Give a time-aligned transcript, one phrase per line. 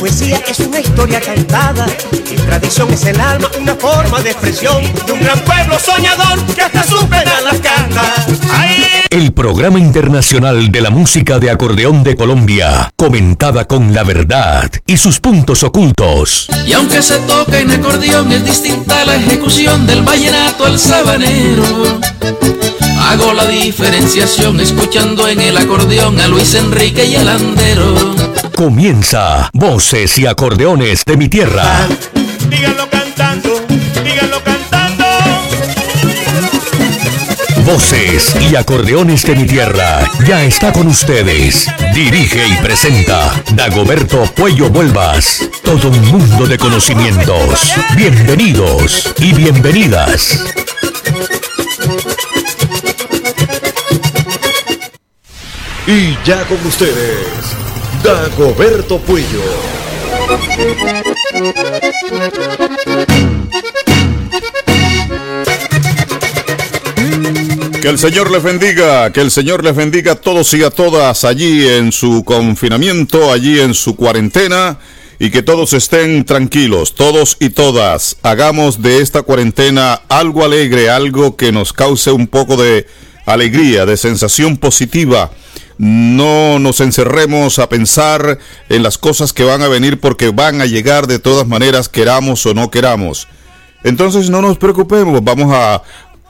[0.00, 1.86] poesía es una historia cantada.
[2.30, 6.62] Y tradición es el alma, una forma de expresión de un gran pueblo soñador que
[6.62, 7.69] hasta su pena las.
[9.10, 14.98] El programa internacional de la música de acordeón de Colombia, comentada con la verdad y
[14.98, 16.46] sus puntos ocultos.
[16.64, 21.98] Y aunque se toca en acordeón, es distinta la ejecución del vallenato al sabanero.
[23.00, 28.14] Hago la diferenciación escuchando en el acordeón a Luis Enrique y el andero.
[28.54, 31.88] Comienza Voces y Acordeones de mi tierra.
[32.48, 33.60] Díganlo cantando,
[34.04, 34.59] díganlo cantando.
[37.72, 40.00] Voces y Acordeones de mi tierra.
[40.26, 41.68] Ya está con ustedes.
[41.94, 45.48] Dirige y presenta Dagoberto Puello Vuelvas.
[45.62, 47.74] Todo un mundo de conocimientos.
[47.94, 50.44] Bienvenidos y bienvenidas.
[55.86, 57.24] Y ya con ustedes,
[58.02, 59.44] Dagoberto Puello.
[67.80, 71.24] Que el Señor les bendiga, que el Señor les bendiga a todos y a todas
[71.24, 74.78] allí en su confinamiento, allí en su cuarentena
[75.18, 78.18] y que todos estén tranquilos, todos y todas.
[78.22, 82.86] Hagamos de esta cuarentena algo alegre, algo que nos cause un poco de
[83.24, 85.30] alegría, de sensación positiva.
[85.78, 90.66] No nos encerremos a pensar en las cosas que van a venir porque van a
[90.66, 93.26] llegar de todas maneras, queramos o no queramos.
[93.82, 95.82] Entonces no nos preocupemos, vamos a,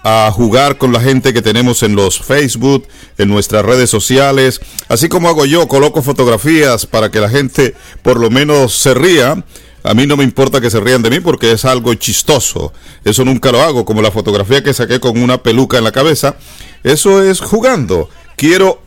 [0.03, 2.87] a jugar con la gente que tenemos en los Facebook,
[3.19, 8.19] en nuestras redes sociales, así como hago yo, coloco fotografías para que la gente por
[8.19, 9.45] lo menos se ría.
[9.83, 12.73] A mí no me importa que se rían de mí porque es algo chistoso.
[13.05, 16.37] Eso nunca lo hago, como la fotografía que saqué con una peluca en la cabeza.
[16.83, 18.11] Eso es jugando.
[18.37, 18.83] Quiero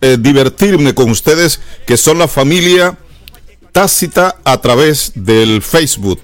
[0.00, 2.98] eh, divertirme con ustedes que son la familia
[3.72, 6.20] tácita a través del Facebook.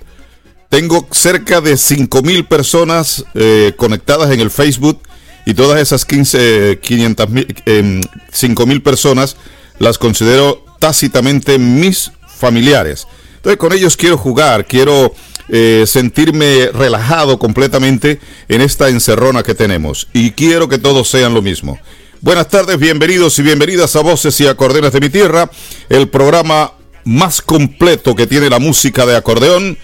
[0.70, 5.03] Tengo cerca de 5.000 personas eh, conectadas en el Facebook
[5.44, 8.00] y todas esas 15, 500 mil, eh,
[8.32, 9.36] 5.000 personas
[9.81, 13.08] las considero tácitamente mis familiares.
[13.34, 15.12] Entonces con ellos quiero jugar, quiero
[15.48, 21.42] eh, sentirme relajado completamente en esta encerrona que tenemos y quiero que todos sean lo
[21.42, 21.81] mismo.
[22.20, 25.50] Buenas tardes, bienvenidos y bienvenidas a Voces y Acordeones de mi Tierra,
[25.88, 29.76] el programa más completo que tiene la música de acordeón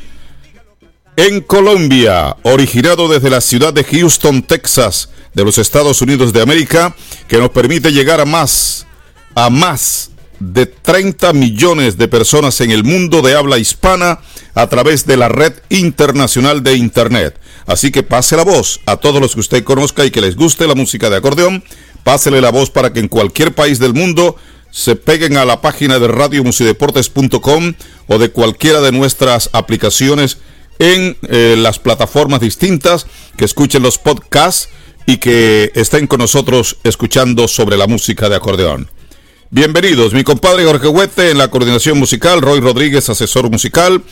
[1.17, 6.95] en Colombia, originado desde la ciudad de Houston, Texas, de los Estados Unidos de América,
[7.27, 8.87] que nos permite llegar a más,
[9.35, 14.21] a más de 30 millones de personas en el mundo de habla hispana
[14.55, 17.39] a través de la red internacional de Internet.
[17.67, 20.67] Así que pase la voz a todos los que usted conozca y que les guste
[20.67, 21.65] la música de acordeón,
[22.05, 24.37] pásele la voz para que en cualquier país del mundo
[24.71, 27.75] se peguen a la página de radiomusideportes.com
[28.09, 30.39] o de cualquiera de nuestras aplicaciones
[30.79, 33.07] en eh, las plataformas distintas,
[33.37, 34.69] que escuchen los podcasts
[35.07, 38.91] y que estén con nosotros escuchando sobre la música de acordeón.
[39.51, 44.03] Bienvenidos, mi compadre Jorge Huete en la coordinación musical, Roy Rodríguez, asesor musical,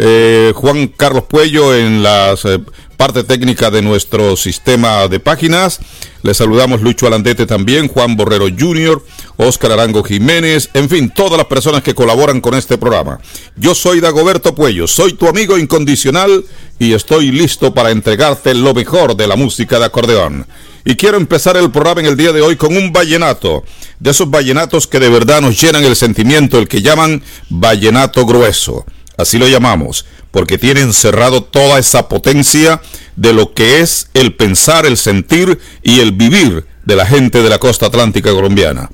[0.00, 2.58] eh, Juan Carlos Puello en la eh,
[2.96, 5.80] parte técnica de nuestro sistema de páginas.
[6.22, 9.04] Les saludamos Lucho Alandete también, Juan Borrero Jr.,
[9.36, 13.20] Óscar Arango Jiménez, en fin, todas las personas que colaboran con este programa.
[13.56, 16.44] Yo soy Dagoberto Puello, soy tu amigo incondicional
[16.78, 20.46] y estoy listo para entregarte lo mejor de la música de acordeón.
[20.84, 23.64] Y quiero empezar el programa en el día de hoy con un vallenato,
[23.98, 28.86] de esos vallenatos que de verdad nos llenan el sentimiento, el que llaman vallenato grueso.
[29.18, 32.80] Así lo llamamos, porque tiene encerrado toda esa potencia
[33.16, 37.48] de lo que es el pensar, el sentir y el vivir de la gente de
[37.50, 38.88] la costa atlántica colombiana.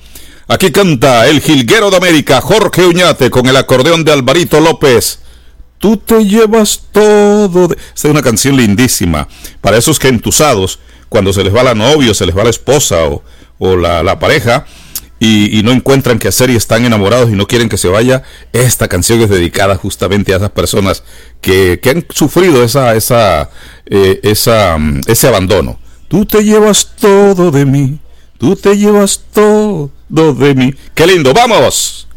[0.49, 5.21] Aquí canta el jilguero de América, Jorge Uñate, con el acordeón de Alvarito López.
[5.79, 7.69] Tú te llevas todo.
[7.69, 7.77] De...
[7.95, 9.29] Esta es una canción lindísima
[9.61, 10.79] para esos que entusados,
[11.11, 13.23] cuando se les va la novia, se les va la esposa o,
[13.59, 14.67] o la, la pareja,
[15.21, 18.23] y, y, no encuentran qué hacer y están enamorados y no quieren que se vaya,
[18.53, 21.05] esta canción es dedicada justamente a esas personas
[21.41, 23.51] que, que han sufrido esa, esa,
[23.87, 25.79] eh, esa, um, ese abandono.
[26.09, 27.99] Tú te llevas todo de mí,
[28.39, 30.75] tú te llevas todo de mí.
[30.95, 31.33] ¡Qué lindo!
[31.33, 32.09] ¡Vamos!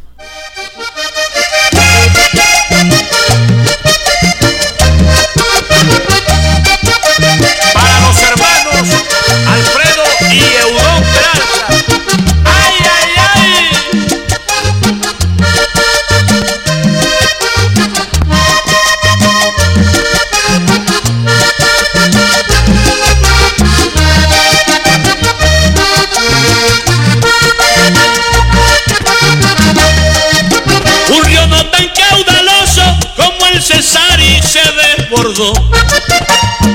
[31.94, 35.54] caudaloso como el César y se desbordó.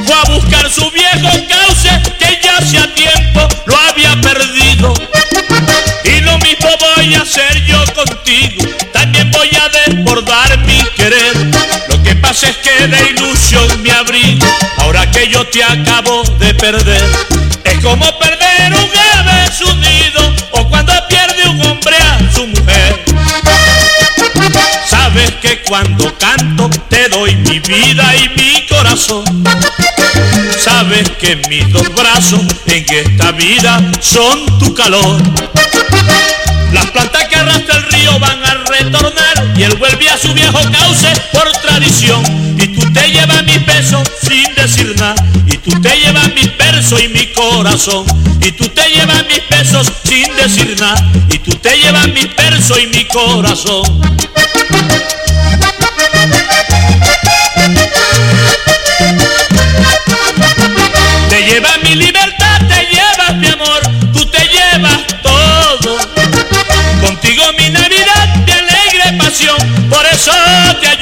[0.05, 4.95] Fue a buscar su viejo cauce que ya hacía tiempo lo había perdido.
[6.05, 11.37] Y lo mismo voy a hacer yo contigo, también voy a desbordar mi querer.
[11.89, 14.39] Lo que pasa es que de ilusión me abrí,
[14.79, 17.03] ahora que yo te acabo de perder.
[17.65, 18.91] Es como perder un
[25.73, 29.25] cuando canto te doy mi vida y mi corazón.
[30.63, 35.17] Sabes que mis dos brazos en esta vida son tu calor.
[36.75, 40.59] Las plantas que arrastra el río van a retornar y él vuelve a su viejo
[40.71, 42.23] cauce por tradición.
[42.59, 45.15] Y tú te llevas mi peso sin decir nada.
[45.47, 46.22] Y tú te llevas
[46.99, 48.05] y mi corazón.
[48.41, 51.11] Y tú te llevas mis pesos sin decir nada.
[51.29, 53.83] Y tú te llevas mi verso y mi corazón.
[61.29, 63.81] Te llevas mi libertad, te llevas mi amor,
[64.13, 65.99] tú te llevas todo.
[67.01, 69.57] Contigo mi Navidad, mi alegre pasión,
[69.89, 70.33] por eso
[70.81, 71.02] te añoro.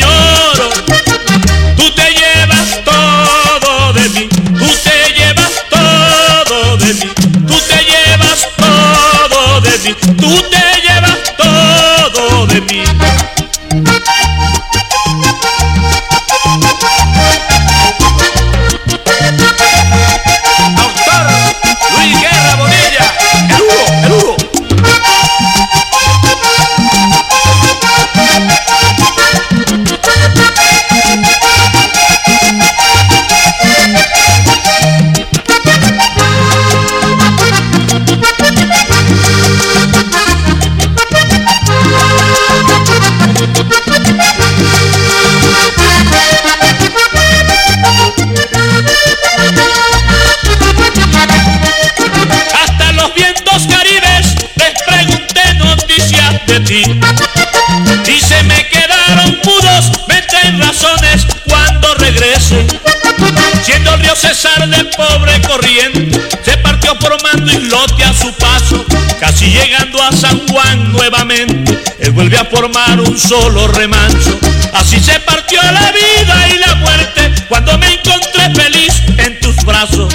[67.51, 68.85] Formando islote a su paso.
[69.19, 74.39] Casi llegando a San Juan nuevamente, él vuelve a formar un solo remanso.
[74.73, 80.13] Así se partió la vida y la muerte cuando me encontré feliz en tus brazos.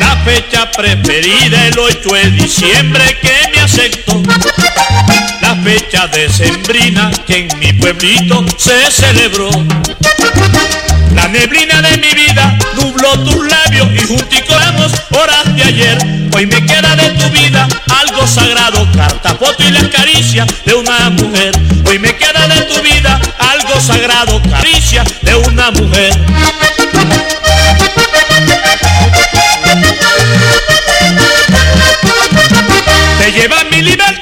[0.00, 4.22] La fecha preferida el 8 de diciembre que me aceptó.
[5.42, 9.50] La fecha decembrina que en mi pueblito se celebró.
[11.14, 15.98] La neblina de mi vida nubló tus labios y junticamos horas de ayer.
[16.34, 17.68] Hoy me queda de tu vida
[18.00, 21.52] algo sagrado, carta, foto y las caricias de una mujer.
[21.86, 26.12] Hoy me queda de tu vida algo sagrado, caricia de una mujer.
[33.18, 34.19] Te llevas mi libertad,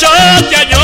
[0.00, 0.77] por eso te añoro.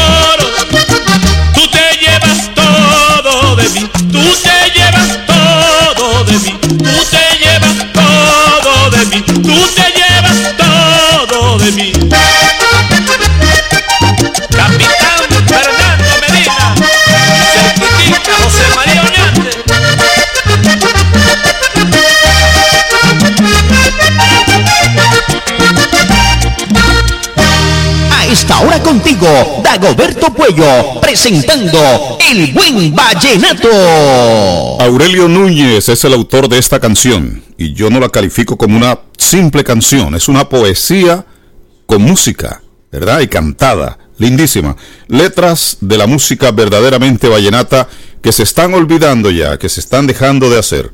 [28.35, 29.29] Esta hora contigo,
[29.63, 33.69] Dagoberto Puello, presentando El Buen Vallenato.
[34.81, 38.99] Aurelio Núñez es el autor de esta canción y yo no la califico como una
[39.17, 41.25] simple canción, es una poesía
[41.87, 42.61] con música,
[42.91, 43.21] ¿verdad?
[43.21, 44.75] Y cantada, lindísima.
[45.07, 47.87] Letras de la música verdaderamente vallenata
[48.21, 50.91] que se están olvidando ya, que se están dejando de hacer.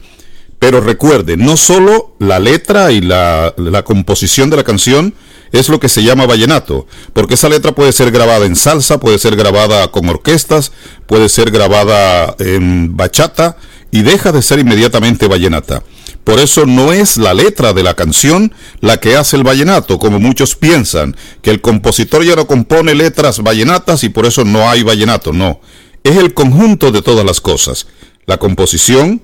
[0.59, 5.15] Pero recuerde, no solo la letra y la, la composición de la canción
[5.53, 9.19] es lo que se llama vallenato, porque esa letra puede ser grabada en salsa, puede
[9.19, 10.73] ser grabada con orquestas,
[11.07, 13.57] puede ser grabada en bachata
[13.91, 15.83] y deja de ser inmediatamente vallenata.
[16.25, 20.21] Por eso no es la letra de la canción la que hace el vallenato, como
[20.21, 24.83] muchos piensan, que el compositor ya no compone letras vallenatas y por eso no hay
[24.83, 25.61] vallenato, no.
[26.05, 27.87] Es el conjunto de todas las cosas.
[28.27, 29.23] La composición,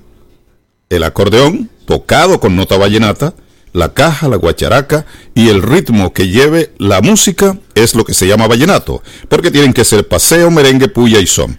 [0.89, 3.33] el acordeón, tocado con nota vallenata,
[3.73, 5.05] la caja, la guacharaca
[5.35, 9.73] y el ritmo que lleve la música es lo que se llama vallenato, porque tienen
[9.73, 11.57] que ser paseo, merengue, puya y son.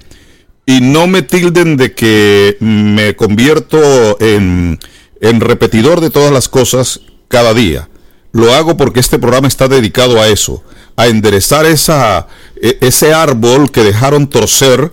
[0.67, 4.79] Y no me tilden de que me convierto en,
[5.21, 7.88] en repetidor de todas las cosas cada día.
[8.33, 10.62] Lo hago porque este programa está dedicado a eso,
[10.97, 12.27] a enderezar esa,
[12.61, 14.93] e- ese árbol que dejaron torcer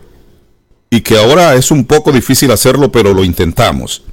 [0.89, 4.03] y que ahora es un poco difícil hacerlo, pero lo intentamos.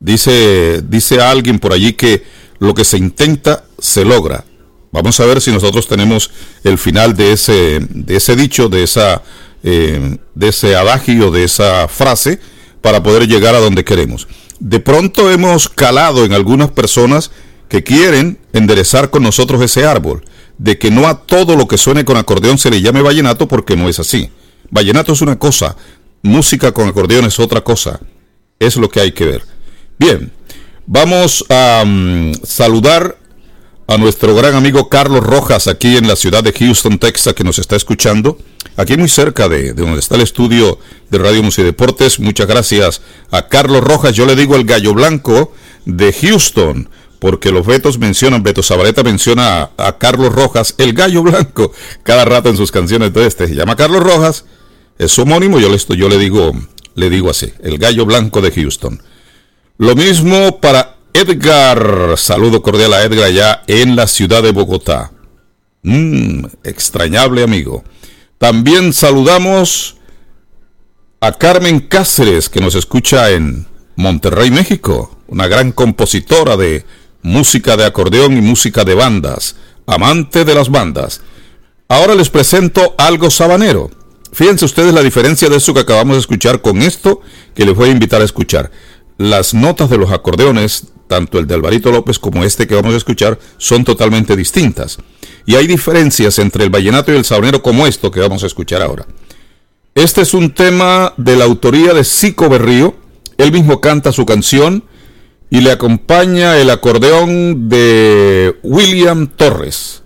[0.00, 2.24] Dice, dice alguien por allí que
[2.58, 4.44] lo que se intenta se logra.
[4.92, 6.30] Vamos a ver si nosotros tenemos
[6.64, 9.22] el final de ese, de ese dicho, de esa,
[9.62, 12.40] eh, de ese adagio, de esa frase,
[12.80, 14.26] para poder llegar a donde queremos.
[14.58, 17.30] De pronto hemos calado en algunas personas
[17.68, 20.24] que quieren enderezar con nosotros ese árbol,
[20.58, 23.76] de que no a todo lo que suene con acordeón se le llame vallenato porque
[23.76, 24.30] no es así.
[24.70, 25.76] Vallenato es una cosa,
[26.22, 28.00] música con acordeón es otra cosa.
[28.58, 29.42] Es lo que hay que ver.
[30.00, 30.32] Bien,
[30.86, 33.18] vamos a mm, saludar
[33.86, 37.58] a nuestro gran amigo Carlos Rojas aquí en la ciudad de Houston, Texas, que nos
[37.58, 38.38] está escuchando.
[38.76, 40.78] Aquí muy cerca de, de donde está el estudio
[41.10, 42.18] de Radio Música y Deportes.
[42.18, 44.14] Muchas gracias a Carlos Rojas.
[44.14, 45.52] Yo le digo el gallo blanco
[45.84, 46.88] de Houston,
[47.18, 51.72] porque los Betos mencionan, Beto Zabaleta menciona a, Carlos Rojas, el gallo blanco,
[52.04, 53.08] cada rato en sus canciones.
[53.08, 54.46] Entonces este se llama Carlos Rojas,
[54.98, 56.52] es homónimo, yo le, estoy- yo le digo,
[56.94, 59.02] le digo así, el gallo blanco de Houston.
[59.80, 62.12] Lo mismo para Edgar.
[62.18, 65.10] Saludo cordial a Edgar allá en la ciudad de Bogotá.
[65.82, 67.82] Mm, extrañable amigo.
[68.36, 69.96] También saludamos
[71.22, 75.18] a Carmen Cáceres, que nos escucha en Monterrey, México.
[75.28, 76.84] Una gran compositora de
[77.22, 79.56] música de acordeón y música de bandas.
[79.86, 81.22] Amante de las bandas.
[81.88, 83.90] Ahora les presento algo sabanero.
[84.32, 87.22] Fíjense ustedes la diferencia de eso que acabamos de escuchar con esto
[87.54, 88.70] que les voy a invitar a escuchar.
[89.20, 92.96] Las notas de los acordeones, tanto el de Alvarito López como este que vamos a
[92.96, 94.96] escuchar, son totalmente distintas.
[95.44, 98.80] Y hay diferencias entre el vallenato y el sabanero como esto que vamos a escuchar
[98.80, 99.04] ahora.
[99.94, 102.96] Este es un tema de la autoría de Cico Berrío.
[103.36, 104.84] Él mismo canta su canción
[105.50, 110.02] y le acompaña el acordeón de William Torres.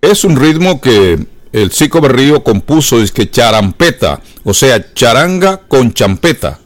[0.00, 1.18] Es un ritmo que
[1.50, 6.60] el Cico Berrío compuso, es que charampeta, o sea, charanga con champeta.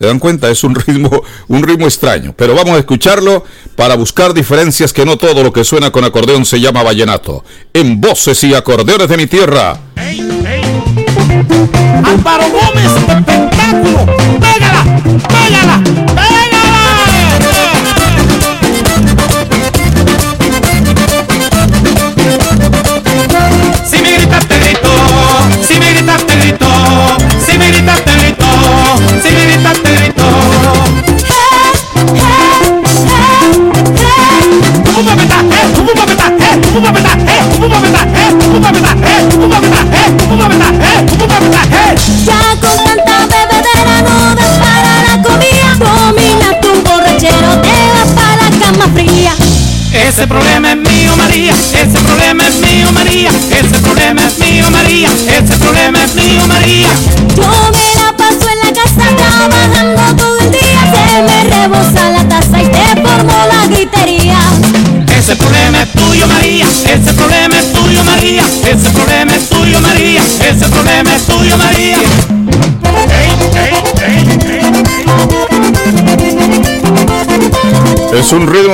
[0.00, 0.50] ¿Se dan cuenta?
[0.50, 2.32] Es un ritmo, un ritmo extraño.
[2.34, 3.44] Pero vamos a escucharlo
[3.76, 7.44] para buscar diferencias que no todo lo que suena con acordeón se llama vallenato.
[7.74, 9.78] En voces y acordeones de mi tierra.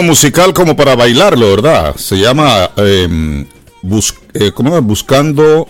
[0.03, 1.97] Musical como para bailarlo, ¿verdad?
[1.97, 3.47] Se llama eh,
[3.83, 4.51] bus- eh.
[4.83, 5.69] Buscando...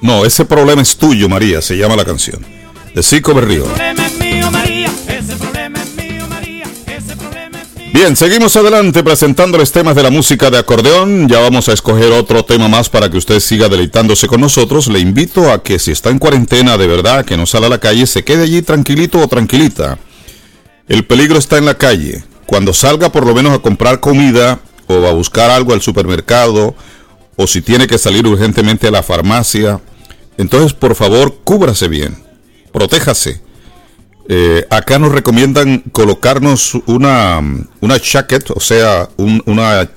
[0.00, 2.44] No, ese problema es tuyo, María, se llama la canción.
[2.94, 3.64] De Cico Berrío.
[7.92, 11.28] Bien, seguimos adelante presentándoles temas de la música de acordeón.
[11.28, 14.88] Ya vamos a escoger otro tema más para que usted siga deleitándose con nosotros.
[14.88, 17.78] Le invito a que si está en cuarentena de verdad, que no salga a la
[17.78, 19.98] calle, se quede allí tranquilito o tranquilita.
[20.88, 22.24] El peligro está en la calle.
[22.46, 26.74] Cuando salga por lo menos a comprar comida o a buscar algo al supermercado
[27.36, 29.80] o si tiene que salir urgentemente a la farmacia,
[30.36, 32.16] entonces por favor cúbrase bien,
[32.72, 33.40] protéjase.
[34.28, 37.40] Eh, acá nos recomiendan colocarnos una,
[37.80, 39.88] una chaquet, o sea, un- una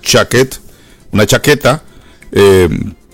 [1.11, 1.83] una chaqueta
[2.33, 2.67] eh,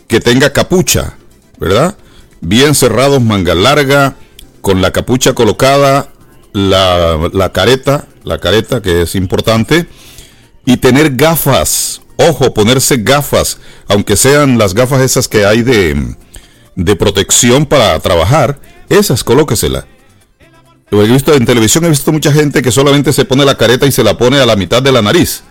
[0.07, 1.15] que tenga capucha,
[1.59, 1.95] ¿verdad?
[2.41, 4.15] Bien cerrados, manga larga,
[4.61, 6.09] con la capucha colocada,
[6.51, 9.87] la, la careta, la careta que es importante,
[10.65, 12.01] y tener gafas.
[12.17, 16.15] Ojo, ponerse gafas, aunque sean las gafas esas que hay de,
[16.75, 19.85] de protección para trabajar, esas colóqueselas.
[20.91, 23.87] Lo he visto en televisión, he visto mucha gente que solamente se pone la careta
[23.87, 25.41] y se la pone a la mitad de la nariz.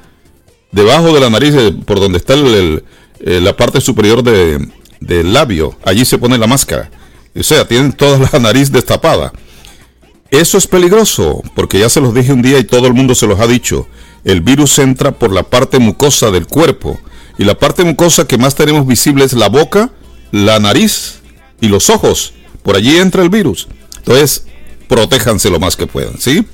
[0.70, 2.84] Debajo de la nariz, eh, por donde está el-
[3.20, 4.68] eh, la parte superior de-
[5.00, 6.90] del labio, allí se pone la máscara.
[7.38, 9.32] O sea, tienen toda la nariz destapada.
[10.32, 13.26] Eso es peligroso, porque ya se los dije un día y todo el mundo se
[13.26, 13.86] los ha dicho.
[14.24, 16.98] El virus entra por la parte mucosa del cuerpo.
[17.36, 19.90] Y la parte mucosa que más tenemos visible es la boca,
[20.30, 21.20] la nariz
[21.60, 22.32] y los ojos.
[22.62, 23.68] Por allí entra el virus.
[23.98, 24.46] Entonces,
[24.88, 26.46] protéjanse lo más que puedan, ¿sí?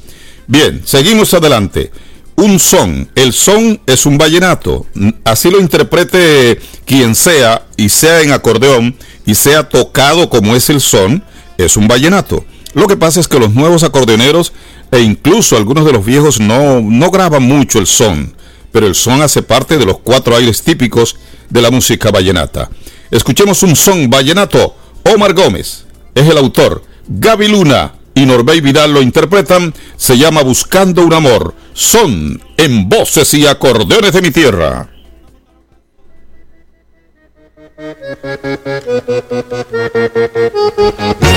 [0.48, 1.92] Bien, seguimos adelante.
[2.34, 4.86] Un son, el son es un vallenato,
[5.24, 10.80] así lo interprete quien sea y sea en acordeón y sea tocado como es el
[10.80, 11.24] son,
[11.58, 12.44] es un vallenato.
[12.74, 14.52] Lo que pasa es que los nuevos acordeoneros
[14.90, 18.34] e incluso algunos de los viejos no, no graban mucho el son,
[18.72, 21.16] pero el son hace parte de los cuatro aires típicos
[21.50, 22.70] de la música vallenata.
[23.10, 24.74] Escuchemos un son vallenato.
[25.14, 26.82] Omar Gómez es el autor.
[27.08, 29.74] Gaby Luna y Norbey Vidal lo interpretan.
[29.96, 31.54] Se llama Buscando un amor.
[31.72, 34.90] Son en voces y acordeones de mi tierra.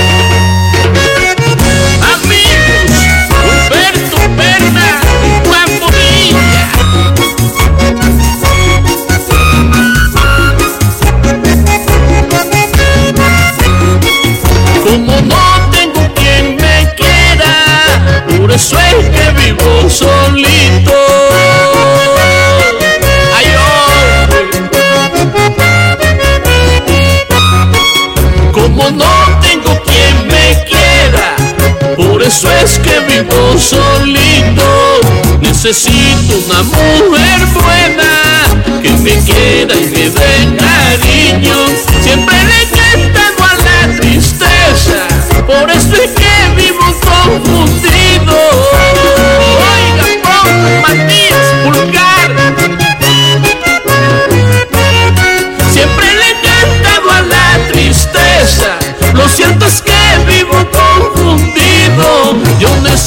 [35.63, 41.55] Necesito una mujer buena que me quiera y me dé cariño.
[42.01, 45.07] Siempre le he cantado a la tristeza,
[45.45, 45.90] por eso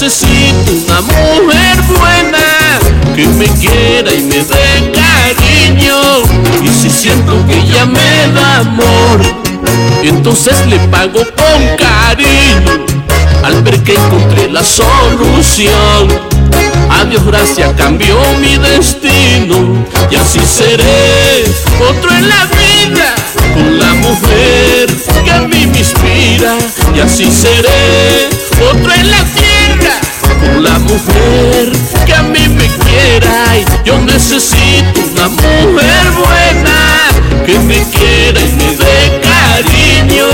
[0.05, 2.79] necesito una mujer buena
[3.17, 5.97] que me quiera y me dé cariño.
[6.63, 9.23] Y si siento que ella me da amor,
[10.03, 12.85] entonces le pago con cariño.
[13.45, 16.09] Al ver que encontré la solución,
[16.91, 21.45] adiós gracias cambió mi destino y así seré
[21.91, 23.15] otro en la vida
[23.55, 24.87] con la mujer
[25.25, 26.59] que a mí me inspira
[26.95, 28.29] y así seré
[28.71, 29.44] otro en la tierra
[30.61, 31.73] la mujer
[32.07, 38.53] que a mí me quiera y yo necesito una mujer buena que me quiera y
[38.53, 40.27] me dé cariño.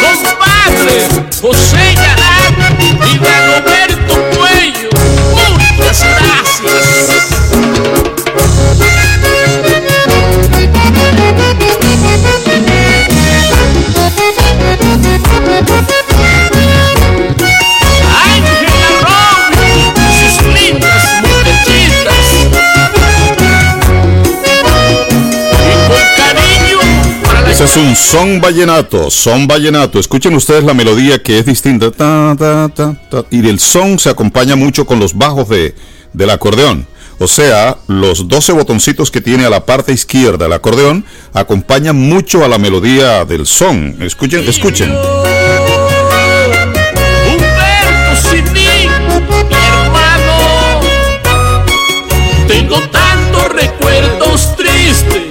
[0.00, 1.08] Compadre
[1.40, 1.85] José
[28.16, 29.98] son vallenato, son vallenato.
[29.98, 31.90] Escuchen ustedes la melodía que es distinta.
[31.90, 35.74] Ta, ta, ta, ta, y el son se acompaña mucho con los bajos de,
[36.14, 36.86] del acordeón.
[37.18, 42.42] O sea, los 12 botoncitos que tiene a la parte izquierda el acordeón acompañan mucho
[42.42, 43.98] a la melodía del son.
[44.00, 44.94] Escuchen, escuchen.
[52.48, 55.25] Tengo tantos recuerdos tristes.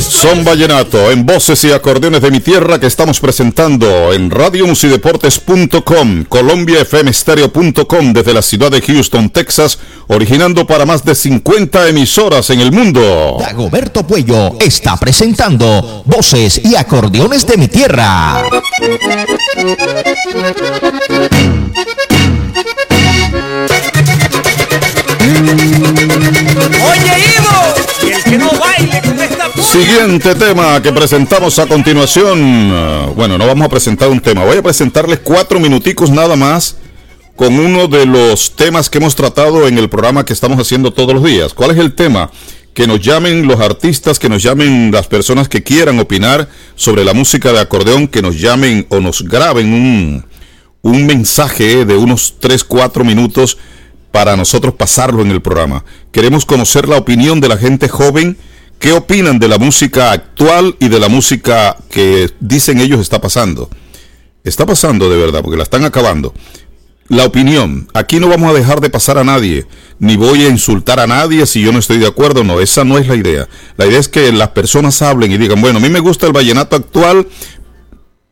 [0.00, 8.12] Son Vallenato en voces y acordeones de mi tierra que estamos presentando en radiomusideportes.com, colombiafmstereo.com
[8.12, 13.36] desde la ciudad de Houston, Texas, originando para más de 50 emisoras en el mundo.
[13.40, 18.42] Dagoberto Puello está presentando Voces y Acordeones de mi Tierra.
[26.90, 29.00] Oye, Ivo, y el que no baile
[29.70, 33.14] Siguiente tema que presentamos a continuación.
[33.14, 34.42] Bueno, no vamos a presentar un tema.
[34.42, 36.78] Voy a presentarles cuatro minuticos nada más
[37.36, 41.12] con uno de los temas que hemos tratado en el programa que estamos haciendo todos
[41.12, 41.52] los días.
[41.52, 42.30] ¿Cuál es el tema?
[42.72, 47.12] Que nos llamen los artistas, que nos llamen las personas que quieran opinar sobre la
[47.12, 50.24] música de acordeón, que nos llamen o nos graben un,
[50.80, 53.58] un mensaje de unos 3, 4 minutos
[54.12, 55.84] para nosotros pasarlo en el programa.
[56.10, 58.38] Queremos conocer la opinión de la gente joven.
[58.78, 63.68] ¿Qué opinan de la música actual y de la música que dicen ellos está pasando?
[64.44, 66.32] Está pasando de verdad, porque la están acabando.
[67.08, 69.66] La opinión, aquí no vamos a dejar de pasar a nadie,
[69.98, 72.98] ni voy a insultar a nadie si yo no estoy de acuerdo, no, esa no
[72.98, 73.48] es la idea.
[73.76, 76.32] La idea es que las personas hablen y digan, bueno, a mí me gusta el
[76.32, 77.26] vallenato actual,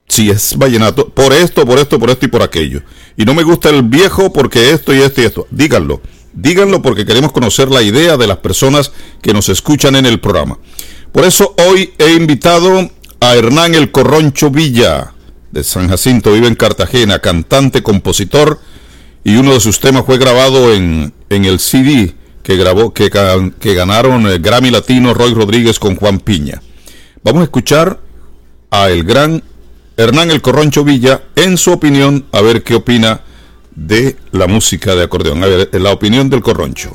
[0.07, 2.83] si es vallenato, por esto, por esto, por esto y por aquello.
[3.17, 5.47] Y no me gusta el viejo porque esto y esto y esto.
[5.51, 6.01] Díganlo.
[6.37, 10.59] Díganlo porque queremos conocer la idea de las personas que nos escuchan en el programa.
[11.11, 15.13] Por eso hoy he invitado a Hernán El Corroncho Villa,
[15.51, 18.61] de San Jacinto, vive en Cartagena, cantante, compositor,
[19.25, 23.11] y uno de sus temas fue grabado en, en el CD que grabó, que,
[23.59, 26.63] que ganaron el Grammy Latino Roy Rodríguez con Juan Piña.
[27.25, 27.99] Vamos a escuchar
[28.71, 29.43] a el gran
[29.97, 33.23] Hernán El Corroncho Villa en su opinión, a ver qué opina
[33.77, 35.45] de la música de acordeón.
[35.45, 36.93] A ver, la opinión del Corroncho.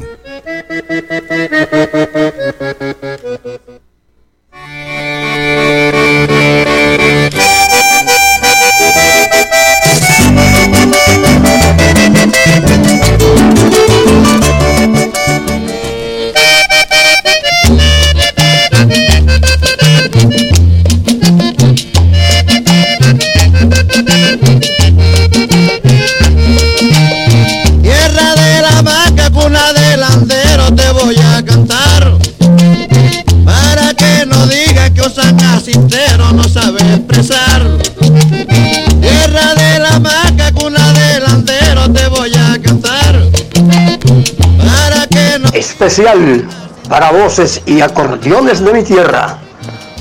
[45.54, 46.48] Especial
[46.88, 49.40] para voces y acordeones de mi tierra.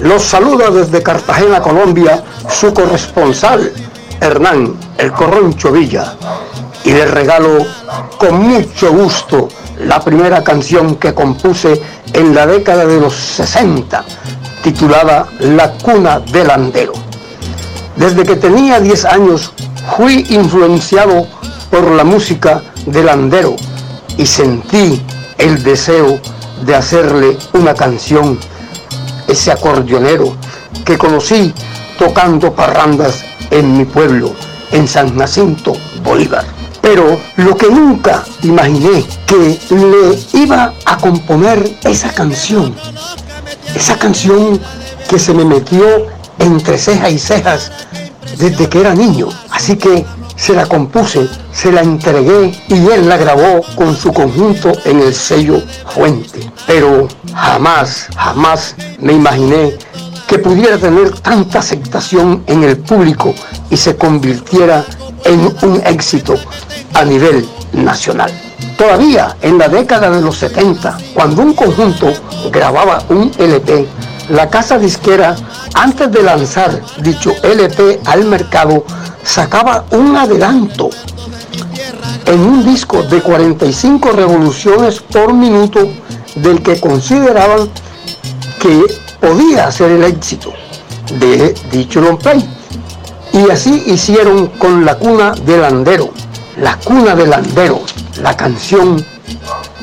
[0.01, 3.73] Los saluda desde Cartagena, Colombia, su corresponsal,
[4.21, 6.15] Hernán El Corroncho Villa.
[6.85, 7.67] Y le regalo
[8.19, 11.81] con mucho gusto la primera canción que compuse
[12.13, 14.05] en la década de los 60,
[14.63, 16.93] titulada La cuna del andero.
[17.97, 19.53] Desde que tenía 10 años
[19.97, 21.27] fui influenciado
[21.71, 23.57] por la música del andero
[24.17, 25.03] y sentí
[25.39, 26.21] el deseo
[26.65, 28.39] de hacerle una canción,
[29.29, 30.37] ese acordeonero
[30.85, 31.53] que conocí
[31.99, 34.33] tocando parrandas en mi pueblo,
[34.73, 36.45] en San Jacinto, Bolívar.
[36.81, 42.75] Pero lo que nunca imaginé que le iba a componer esa canción,
[43.75, 44.61] esa canción
[45.09, 46.07] que se me metió
[46.39, 47.73] entre cejas y cejas
[48.39, 49.29] desde que era niño.
[49.51, 50.05] Así que
[50.37, 55.15] se la compuse, se la entregué y él la grabó con su conjunto en el
[55.15, 55.63] sello
[55.95, 56.51] Fuente.
[56.67, 59.77] Pero jamás, jamás me imaginé
[60.27, 63.35] que pudiera tener tanta aceptación en el público
[63.69, 64.85] y se convirtiera
[65.25, 66.37] en un éxito
[66.95, 68.33] a nivel nacional.
[68.77, 72.13] Todavía en la década de los 70, cuando un conjunto
[72.51, 73.87] grababa un LP,
[74.31, 75.37] la casa disquera,
[75.75, 78.85] antes de lanzar dicho LP al mercado,
[79.23, 80.91] sacaba un adelanto
[82.27, 85.89] en un disco de 45 revoluciones por minuto
[86.37, 87.69] del que consideraban
[88.61, 88.85] que
[89.21, 90.53] podía ser el éxito
[91.19, 92.19] de dicho long.
[93.33, 96.11] Y así hicieron con La Cuna del Andero,
[96.57, 97.81] La Cuna del Andero,
[98.23, 99.05] la canción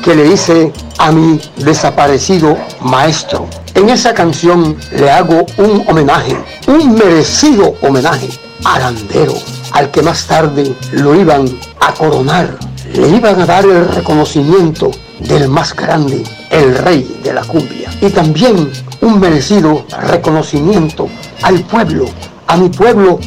[0.04, 3.48] que le hice a mi desaparecido maestro.
[3.74, 8.30] En esa canción le hago un homenaje, un merecido homenaje
[8.66, 9.34] al andero,
[9.72, 11.48] al que más tarde lo iban
[11.80, 12.58] a coronar,
[12.94, 17.92] le iban a dar el reconocimiento del más grande, el rey de la cumbia.
[18.02, 18.72] Y también
[19.02, 21.08] un merecido reconocimiento
[21.44, 22.06] al pueblo,
[22.48, 23.20] a mi pueblo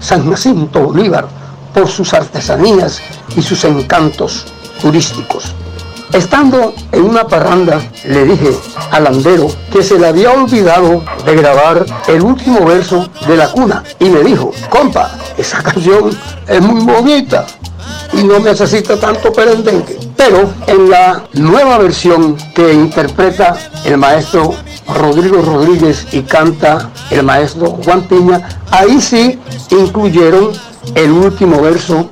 [0.00, 1.26] San Jacinto Bolívar,
[1.74, 3.02] por sus artesanías
[3.36, 4.46] y sus encantos
[4.80, 5.54] turísticos.
[6.12, 8.56] Estando en una parranda, le dije
[8.90, 13.82] al andero que se le había olvidado de grabar el último verso de la cuna
[13.98, 17.46] y me dijo, compa, esa canción es muy bonita
[18.12, 19.98] y no necesita tanto perendengue.
[20.16, 24.54] Pero en la nueva versión que interpreta el maestro
[24.94, 29.38] Rodrigo Rodríguez y canta el maestro Juan Piña, ahí sí
[29.70, 30.52] incluyeron
[30.94, 32.10] el último verso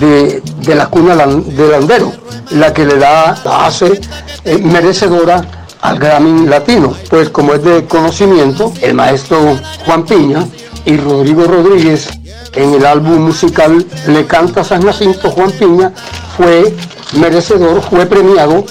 [0.00, 2.12] de, de la cuna lan- del andero,
[2.50, 4.00] la que le da, la hace
[4.44, 5.44] eh, merecedora
[5.80, 6.94] al Grammy Latino.
[7.10, 10.46] Pues como es de conocimiento, el maestro Juan Piña
[10.84, 12.08] y Rodrigo Rodríguez
[12.54, 15.92] en el álbum musical Le Canta San Jacinto Juan Piña
[16.36, 16.74] fue
[17.18, 18.64] merecedor, fue premiado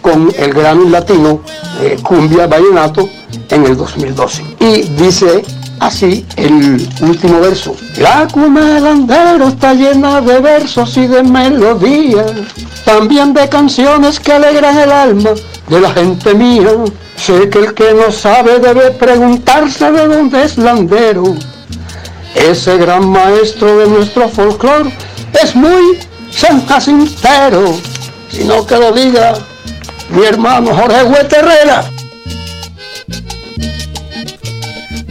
[0.00, 1.40] con el Grammy Latino
[1.80, 3.08] eh, Cumbia Vallenato
[3.48, 4.42] en el 2012.
[4.60, 5.44] Y dice
[5.82, 7.76] así el último verso.
[7.98, 12.32] La cuna del andero está llena de versos y de melodías,
[12.84, 15.30] también de canciones que alegran el alma
[15.68, 16.70] de la gente mía.
[17.16, 21.34] Sé que el que no sabe debe preguntarse de dónde es landero.
[22.34, 24.92] Ese gran maestro de nuestro folclore
[25.42, 25.98] es muy
[26.30, 27.76] San Jacintero,
[28.30, 29.34] sino que lo diga
[30.10, 31.84] mi hermano Jorge Huete Herrera.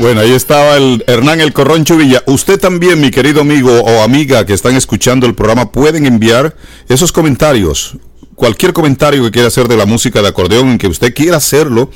[0.02, 2.24] Bueno, ahí estaba el Hernán El Corroncho Villa.
[2.26, 6.56] Usted también, mi querido amigo o amiga que están escuchando el programa, pueden enviar
[6.90, 7.98] esos comentarios.
[8.34, 11.92] cualquier comentario que quiera hacer de la música de acordeón, en que usted quiera hacerlo,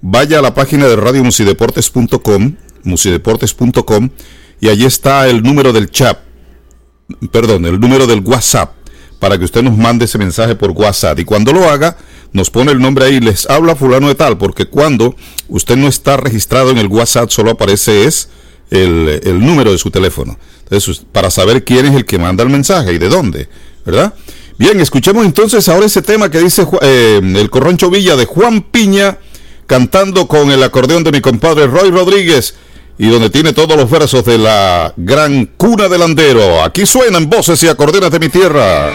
[0.00, 4.08] vaya a la página de Radio Musideportes.com, musideportes.com,
[4.62, 6.18] y allí está el número del chat,
[7.30, 8.72] perdón, el número del WhatsApp,
[9.18, 11.18] para que usted nos mande ese mensaje por WhatsApp.
[11.18, 11.98] Y cuando lo haga,
[12.34, 15.14] nos pone el nombre ahí, les habla fulano de tal, porque cuando
[15.48, 18.28] usted no está registrado en el WhatsApp, solo aparece es
[18.70, 20.36] el, el número de su teléfono.
[20.64, 23.48] Entonces, para saber quién es el que manda el mensaje y de dónde,
[23.86, 24.14] ¿verdad?
[24.58, 29.18] Bien, escuchemos entonces ahora ese tema que dice eh, el Corroncho Villa de Juan Piña,
[29.68, 32.56] cantando con el acordeón de mi compadre Roy Rodríguez,
[32.98, 36.62] y donde tiene todos los versos de la gran cuna delandero.
[36.64, 38.90] Aquí suenan voces y acordeones de mi tierra.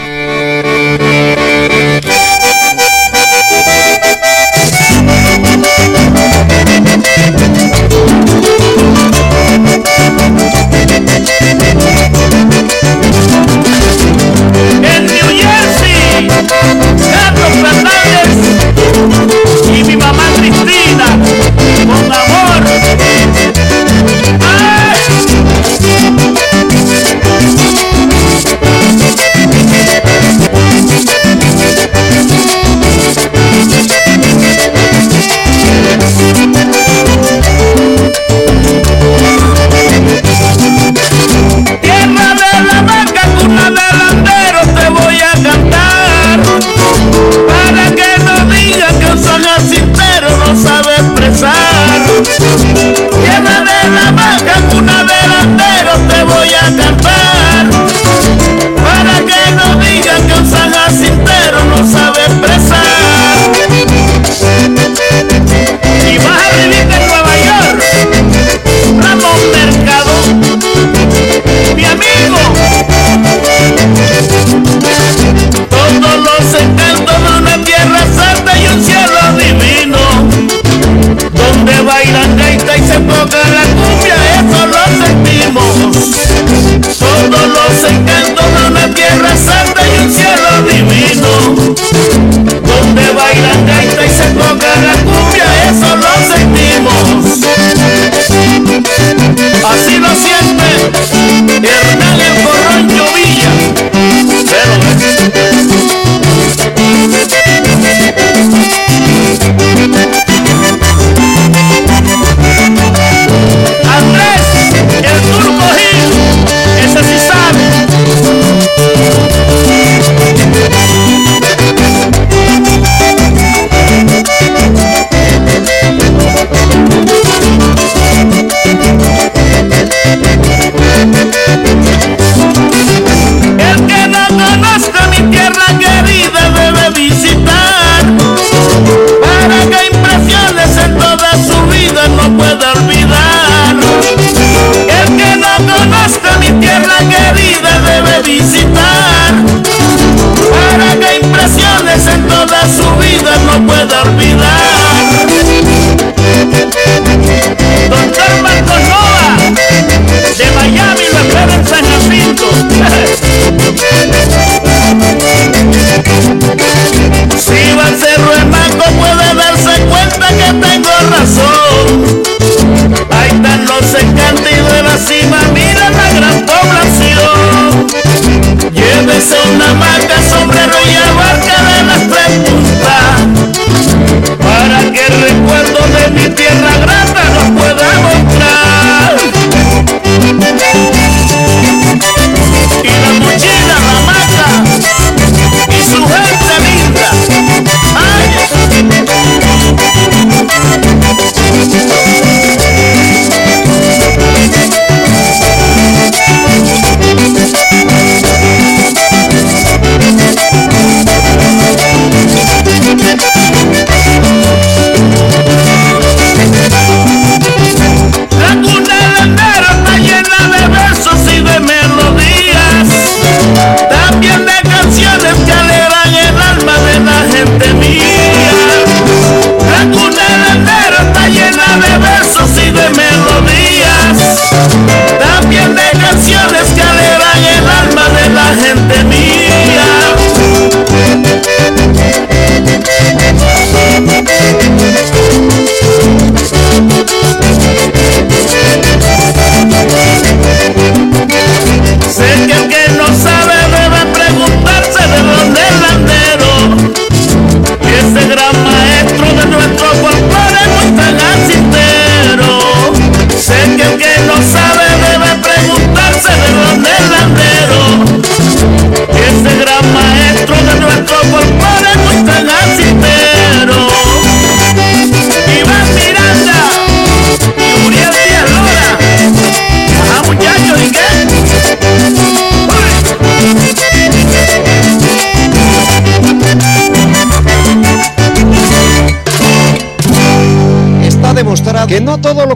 [14.83, 16.27] En New Jersey,
[17.09, 18.35] Carlos Fernández
[19.73, 21.07] y mi mamá Cristina,
[21.85, 22.63] con amor.
[52.21, 57.18] Llévame la vaca una delantero, te voy a cantar.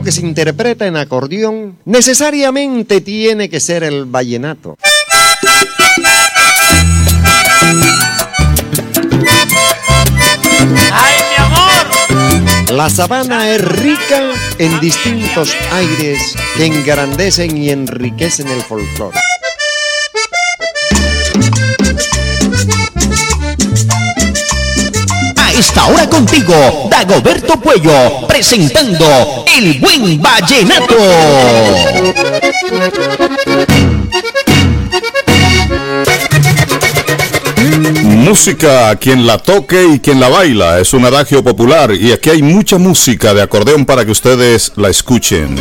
[0.04, 4.76] Que se interpreta en acordeón necesariamente tiene que ser el vallenato.
[10.92, 12.72] ¡Ay, mi amor!
[12.72, 19.18] La sabana es rica en distintos aires que engrandecen y enriquecen el folclore.
[25.54, 30.96] A esta hora contigo, Dagoberto Puello, presentando El Buen Vallenato.
[38.02, 42.42] Música, quien la toque y quien la baila, es un adagio popular y aquí hay
[42.42, 45.56] mucha música de acordeón para que ustedes la escuchen.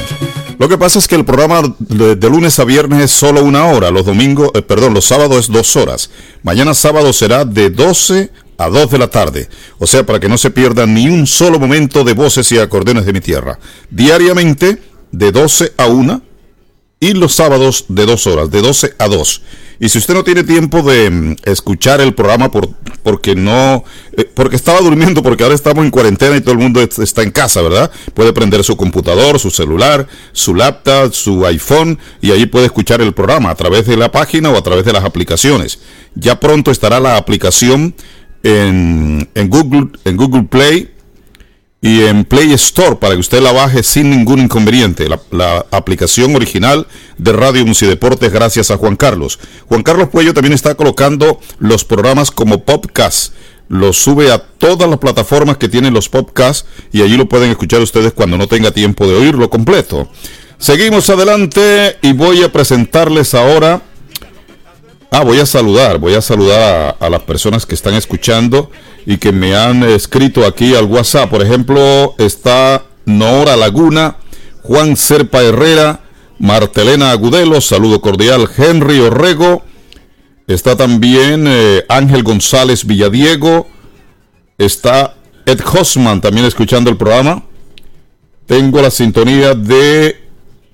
[0.58, 3.66] Lo que pasa es que el programa de, de lunes a viernes es solo una
[3.66, 6.10] hora, los domingos, eh, perdón, los sábados es dos horas.
[6.42, 9.50] Mañana sábado será de 12 a 2 de la tarde.
[9.80, 13.06] O sea, para que no se pierdan ni un solo momento de voces y acordeones
[13.06, 13.60] de mi tierra.
[13.90, 16.22] Diariamente de 12 a 1
[17.00, 19.42] y los sábados de 2 horas, de 12 a 2.
[19.80, 22.70] Y si usted no tiene tiempo de mm, escuchar el programa por,
[23.04, 23.84] porque no,
[24.16, 27.22] eh, porque estaba durmiendo, porque ahora estamos en cuarentena y todo el mundo es- está
[27.24, 27.92] en casa, ¿verdad?
[28.14, 33.14] Puede prender su computador, su celular, su laptop, su iPhone y ahí puede escuchar el
[33.14, 35.80] programa a través de la página o a través de las aplicaciones.
[36.16, 37.96] Ya pronto estará la aplicación
[38.44, 40.94] en, en Google, en Google Play
[41.84, 45.10] y en Play Store para que usted la baje sin ningún inconveniente.
[45.32, 49.38] La, aplicación original de Radio Musideportes gracias a Juan Carlos.
[49.68, 53.34] Juan Carlos Puello también está colocando los programas como podcast.
[53.68, 57.82] Los sube a todas las plataformas que tienen los podcasts y allí lo pueden escuchar
[57.82, 60.08] ustedes cuando no tenga tiempo de oírlo completo.
[60.58, 63.82] Seguimos adelante y voy a presentarles ahora
[65.16, 68.72] Ah, voy a saludar, voy a saludar a, las personas que están escuchando
[69.06, 71.30] y que me han escrito aquí al WhatsApp.
[71.30, 74.18] Por ejemplo, está Nora Laguna,
[74.64, 76.00] Juan Serpa Herrera,
[76.40, 79.62] Martelena Agudelo, saludo cordial, Henry Orrego,
[80.48, 83.68] está también eh, Ángel González Villadiego,
[84.58, 85.14] está
[85.46, 87.44] Ed Hosman también escuchando el programa.
[88.48, 90.18] Tengo la sintonía de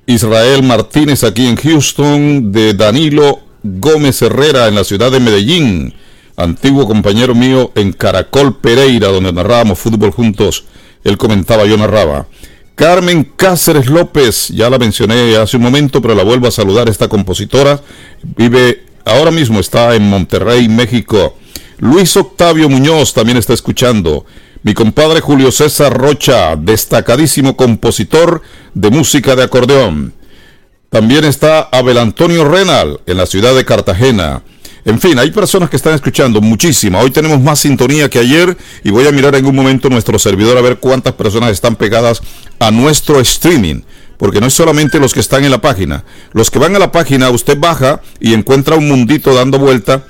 [0.06, 5.94] Israel Martínez aquí en Houston, de Danilo Gómez Herrera en la ciudad de Medellín,
[6.38, 10.66] antiguo compañero mío en Caracol Pereira, donde narrábamos fútbol juntos.
[11.04, 12.28] Él comentaba, yo narraba.
[12.76, 17.10] Carmen Cáceres López, ya la mencioné hace un momento, pero la vuelvo a saludar, esta
[17.10, 17.82] compositora.
[18.38, 21.36] Vive, ahora mismo está en Monterrey, México.
[21.80, 24.26] Luis Octavio Muñoz también está escuchando.
[24.64, 28.42] Mi compadre Julio César Rocha, destacadísimo compositor
[28.74, 30.14] de música de acordeón.
[30.90, 34.42] También está Abel Antonio Renal en la ciudad de Cartagena.
[34.86, 37.00] En fin, hay personas que están escuchando muchísima.
[37.00, 40.58] Hoy tenemos más sintonía que ayer y voy a mirar en un momento nuestro servidor
[40.58, 42.22] a ver cuántas personas están pegadas
[42.58, 43.82] a nuestro streaming.
[44.18, 46.06] Porque no es solamente los que están en la página.
[46.34, 50.06] Los que van a la página, usted baja y encuentra un mundito dando vuelta.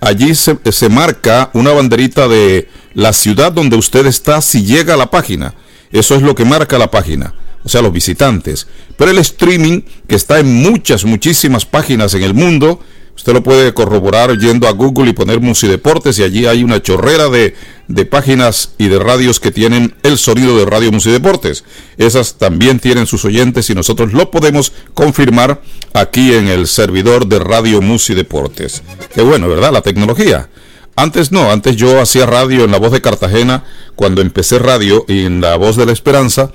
[0.00, 4.96] Allí se, se marca una banderita de la ciudad donde usted está si llega a
[4.98, 5.54] la página.
[5.92, 8.66] Eso es lo que marca la página o sea, los visitantes.
[8.96, 12.80] Pero el streaming, que está en muchas, muchísimas páginas en el mundo,
[13.16, 17.28] usted lo puede corroborar yendo a Google y poner Musideportes y allí hay una chorrera
[17.28, 17.54] de,
[17.88, 21.64] de páginas y de radios que tienen el sonido de Radio Musideportes.
[21.96, 25.62] Esas también tienen sus oyentes y nosotros lo podemos confirmar
[25.94, 28.82] aquí en el servidor de Radio Musideportes.
[29.14, 29.72] Qué bueno, ¿verdad?
[29.72, 30.48] La tecnología.
[30.96, 33.64] Antes no, antes yo hacía radio en La Voz de Cartagena,
[33.96, 36.52] cuando empecé radio y en La Voz de la Esperanza,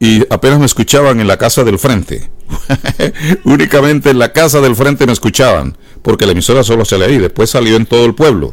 [0.00, 2.30] y apenas me escuchaban en la casa del frente.
[3.44, 7.50] Únicamente en la casa del frente me escuchaban, porque la emisora solo se ahí, después
[7.50, 8.52] salió en todo el pueblo.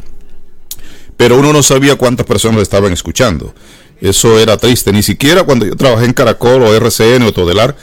[1.17, 3.53] Pero uno no sabía cuántas personas estaban escuchando.
[4.01, 7.77] Eso era triste, ni siquiera cuando yo trabajé en Caracol o RCN o Todelar,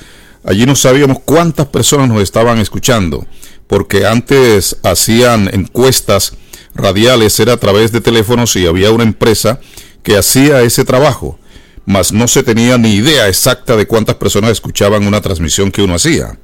[0.45, 3.27] allí no sabíamos cuántas personas nos estaban escuchando,
[3.67, 6.35] porque antes hacían encuestas
[6.75, 9.61] radiales, era a través de teléfonos y había una empresa
[10.03, 11.39] que hacía ese trabajo
[11.87, 15.95] mas no se tenía ni idea exacta de cuántas personas escuchaban una transmisión que uno
[15.95, 16.39] hacía.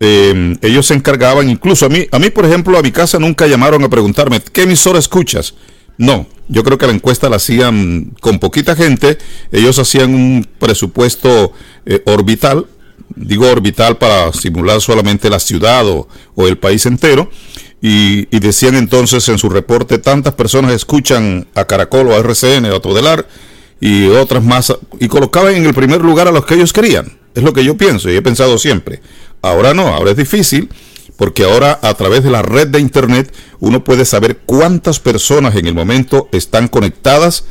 [0.00, 3.46] Eh, ellos se encargaban, incluso a mí, a mí por ejemplo, a mi casa nunca
[3.46, 5.54] llamaron a preguntarme, ¿qué emisora escuchas?
[5.96, 9.18] No, yo creo que la encuesta la hacían con poquita gente,
[9.50, 11.52] ellos hacían un presupuesto
[11.84, 12.66] eh, orbital,
[13.16, 16.06] digo orbital para simular solamente la ciudad o,
[16.36, 17.30] o el país entero,
[17.80, 22.66] y, y, decían entonces en su reporte, tantas personas escuchan a Caracol o a RCN
[22.66, 23.28] o a Todelar,
[23.80, 27.18] y otras más, y colocaban en el primer lugar a los que ellos querían.
[27.34, 29.00] Es lo que yo pienso y he pensado siempre.
[29.42, 30.68] Ahora no, ahora es difícil,
[31.16, 35.66] porque ahora a través de la red de Internet uno puede saber cuántas personas en
[35.66, 37.44] el momento están conectadas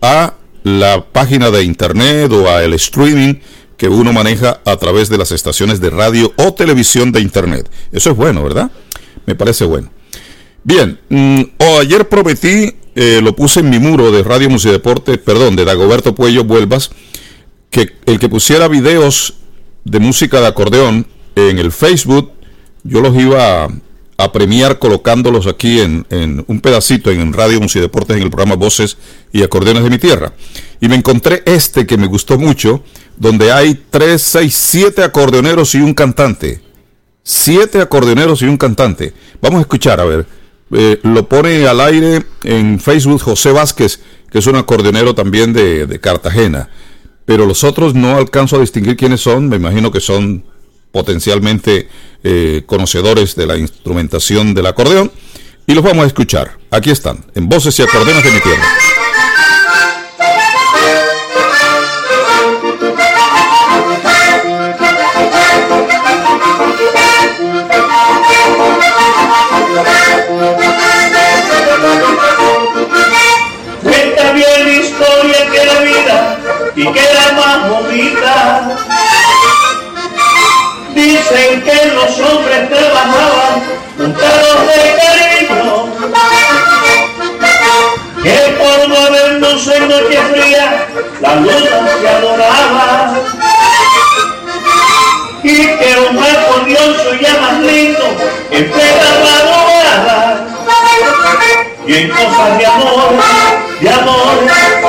[0.00, 3.34] a la página de Internet o al streaming
[3.82, 7.68] que uno maneja a través de las estaciones de radio o televisión de internet.
[7.90, 8.70] Eso es bueno, ¿verdad?
[9.26, 9.90] Me parece bueno.
[10.62, 14.72] Bien, mm, o ayer prometí, eh, lo puse en mi muro de Radio Música y
[14.72, 16.90] Deporte, perdón, de Dagoberto Puello Vuelvas,
[17.70, 19.34] que el que pusiera videos
[19.84, 22.32] de música de acordeón en el Facebook,
[22.84, 27.82] yo los iba a, premiar colocándolos aquí en, en un pedacito en Radio Música y
[27.82, 28.96] Deportes en el programa Voces
[29.32, 30.32] y Acordeones de mi Tierra.
[30.80, 32.84] Y me encontré este que me gustó mucho,
[33.16, 36.60] donde hay tres, seis, siete acordeoneros y un cantante.
[37.24, 39.12] Siete acordeoneros y un cantante.
[39.40, 40.26] Vamos a escuchar, a ver.
[40.72, 44.00] Eh, lo pone al aire en Facebook José Vázquez,
[44.30, 46.70] que es un acordeonero también de, de Cartagena.
[47.24, 49.48] Pero los otros no alcanzo a distinguir quiénes son.
[49.48, 50.44] Me imagino que son
[50.92, 51.88] potencialmente
[52.22, 55.10] eh, conocedores de la instrumentación del acordeón.
[55.66, 56.58] Y los vamos a escuchar.
[56.70, 58.64] Aquí están, en Voces y Acordeones de mi Tierra.
[76.82, 78.76] Y que la más bonita.
[80.94, 83.62] Dicen que los hombres trabajaban
[83.96, 85.74] juntados de cariño.
[88.22, 89.02] Que por no
[89.38, 90.86] luz en noche fría,
[91.20, 93.14] la luna se adoraba.
[95.44, 98.06] Y que un acordeón ya más lindo
[98.50, 100.46] en plena madrugada.
[101.86, 103.12] Y en cosas de amor,
[103.80, 104.34] de amor,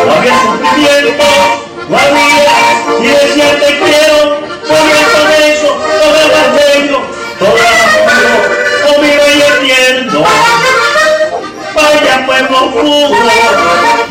[0.06, 2.58] no había sufrimiento, había,
[2.98, 5.70] si decía te quiero, podía con eso,
[6.00, 7.00] todo más bello,
[7.40, 7.64] todo
[8.06, 8.36] puro,
[8.88, 10.26] conmigo y entiendo.
[11.76, 13.16] Vaya pueblo puro,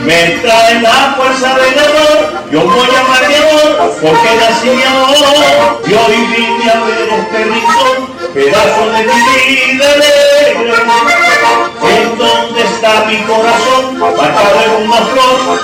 [0.00, 2.18] me trae la fuerza del amor,
[2.50, 7.08] yo voy a amar mi amor, porque nací mi amor, y hoy vine a ver
[7.20, 7.98] este rincón,
[8.34, 9.18] pedazo de mi
[9.48, 10.32] vida alegre.
[11.82, 13.98] ¿En dónde está mi corazón?
[13.98, 15.60] Marcado en una flor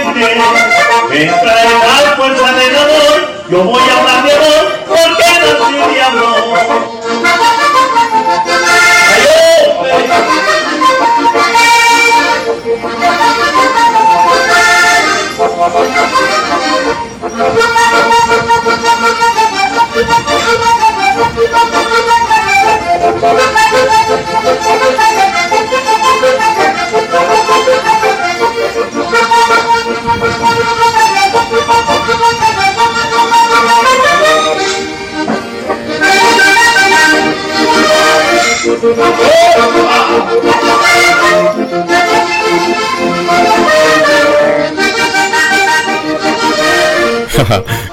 [0.00, 0.62] perenne.
[1.08, 1.64] Me trae
[2.04, 3.16] la fuerza del amor.
[3.50, 6.90] Yo voy a hablar de amor porque nací de amor.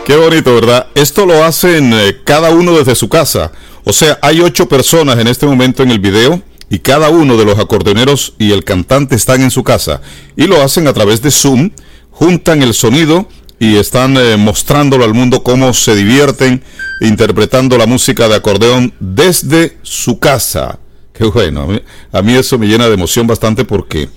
[0.05, 0.87] Qué bonito, ¿verdad?
[0.95, 3.51] Esto lo hacen eh, cada uno desde su casa.
[3.85, 7.45] O sea, hay ocho personas en este momento en el video y cada uno de
[7.45, 10.01] los acordeoneros y el cantante están en su casa.
[10.35, 11.71] Y lo hacen a través de Zoom,
[12.17, 13.27] juntan el sonido
[13.59, 16.63] y están eh, mostrándolo al mundo cómo se divierten
[16.99, 20.79] interpretando la música de acordeón desde su casa.
[21.13, 24.09] Qué bueno, a mí, a mí eso me llena de emoción bastante porque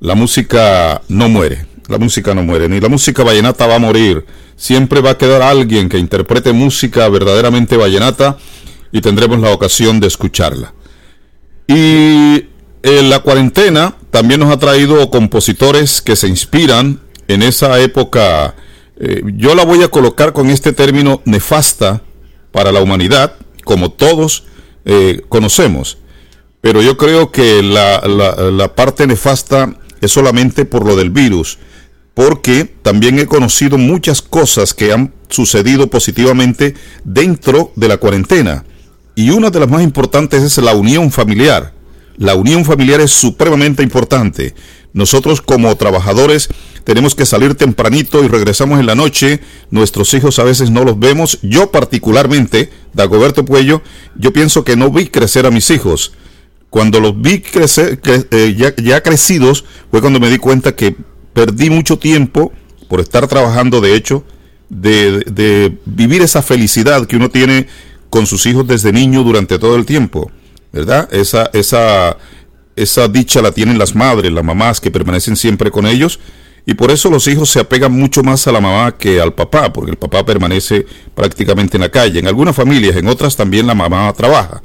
[0.00, 4.26] la música no muere, la música no muere, ni la música vallenata va a morir.
[4.56, 8.36] Siempre va a quedar alguien que interprete música verdaderamente vallenata
[8.90, 10.74] y tendremos la ocasión de escucharla.
[11.68, 12.46] Y
[12.82, 18.54] en la cuarentena también nos ha traído compositores que se inspiran en esa época.
[19.00, 22.02] eh, yo la voy a colocar con este término nefasta
[22.50, 24.44] para la humanidad, como todos
[24.84, 25.98] eh, conocemos.
[26.60, 31.58] Pero yo creo que la, la- la parte nefasta es solamente por lo del virus,
[32.14, 36.74] porque también he conocido muchas cosas que han sucedido positivamente
[37.04, 38.64] dentro de la cuarentena.
[39.14, 41.72] Y una de las más importantes es la unión familiar.
[42.16, 44.54] La unión familiar es supremamente importante.
[44.92, 46.48] Nosotros como trabajadores
[46.88, 49.40] tenemos que salir tempranito y regresamos en la noche.
[49.70, 51.38] Nuestros hijos a veces no los vemos.
[51.42, 53.82] Yo particularmente, Dagoberto Puello,
[54.16, 56.14] yo pienso que no vi crecer a mis hijos.
[56.70, 60.96] Cuando los vi crecer, cre- eh, ya, ya crecidos, fue cuando me di cuenta que
[61.34, 62.54] perdí mucho tiempo
[62.88, 64.24] por estar trabajando, de hecho,
[64.70, 67.66] de, de vivir esa felicidad que uno tiene
[68.08, 70.30] con sus hijos desde niño durante todo el tiempo,
[70.72, 71.06] ¿verdad?
[71.12, 72.16] Esa, esa,
[72.76, 76.18] esa dicha la tienen las madres, las mamás que permanecen siempre con ellos.
[76.68, 79.72] Y por eso los hijos se apegan mucho más a la mamá que al papá,
[79.72, 82.18] porque el papá permanece prácticamente en la calle.
[82.18, 84.62] En algunas familias, en otras también la mamá trabaja.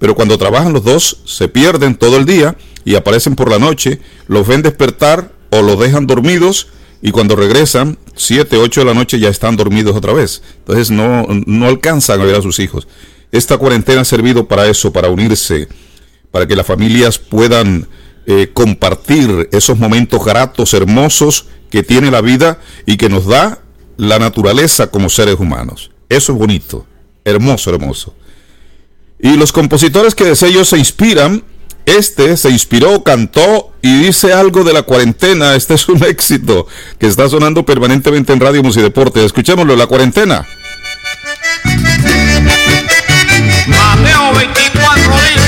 [0.00, 4.00] Pero cuando trabajan los dos, se pierden todo el día y aparecen por la noche,
[4.26, 9.20] los ven despertar o los dejan dormidos y cuando regresan, 7, 8 de la noche
[9.20, 10.42] ya están dormidos otra vez.
[10.58, 12.88] Entonces no, no alcanzan a ver a sus hijos.
[13.30, 15.68] Esta cuarentena ha servido para eso, para unirse,
[16.32, 17.86] para que las familias puedan
[18.26, 23.58] eh, compartir esos momentos gratos, hermosos que tiene la vida y que nos da
[23.96, 25.90] la naturaleza como seres humanos.
[26.08, 26.86] Eso es bonito,
[27.24, 28.14] hermoso, hermoso.
[29.18, 31.44] Y los compositores que de ellos se inspiran,
[31.86, 35.54] este se inspiró, cantó y dice algo de la cuarentena.
[35.54, 36.66] Este es un éxito
[36.98, 39.24] que está sonando permanentemente en Radio Música y Deporte.
[39.24, 40.46] Escuchémoslo, la cuarentena.
[43.66, 45.43] Mateo 24 dice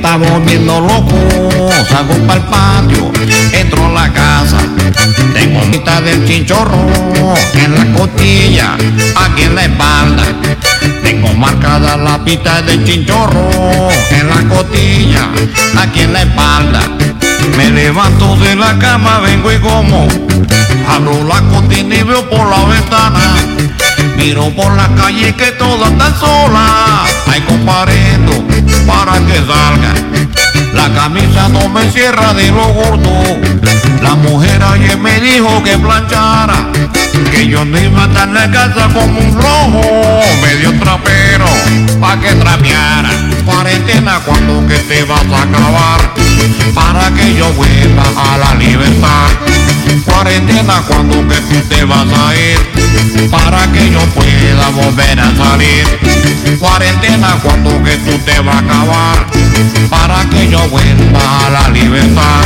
[0.00, 1.14] está volviendo loco.
[1.90, 3.12] Salgo para el patio,
[3.52, 4.58] entro a la casa.
[5.34, 6.86] Tengo mitad del chinchorro
[7.54, 8.76] en la costilla,
[9.16, 10.24] aquí en la espalda.
[11.02, 13.50] Tengo marcada la pita del chinchorro
[14.10, 15.28] en la costilla,
[15.78, 16.80] aquí en la espalda.
[17.58, 20.08] Me levanto de la cama, vengo y como.
[20.88, 23.20] Abro la cortina y veo por la ventana.
[24.20, 27.08] Miro por la calle que todas están solas.
[27.26, 28.32] Hay comparendo
[28.86, 29.94] para que salga.
[30.74, 33.22] La camisa no me cierra de lo gordo.
[34.02, 36.70] La mujer ayer me dijo que planchara.
[37.30, 40.20] Que yo no iba a estar la casa como un flojo.
[40.42, 41.46] Medio trapero,
[41.98, 43.29] pa' que trapeara.
[43.50, 46.14] Cuarentena cuando que te vas a acabar.
[46.72, 49.26] Para que yo vuelva a la libertad.
[50.04, 53.28] Cuarentena cuando que tú te vas a ir.
[53.28, 55.84] Para que yo pueda volver a salir.
[56.60, 59.26] Cuarentena cuando que tú te vas a acabar.
[59.90, 62.44] Para que yo vuelva a la libertad.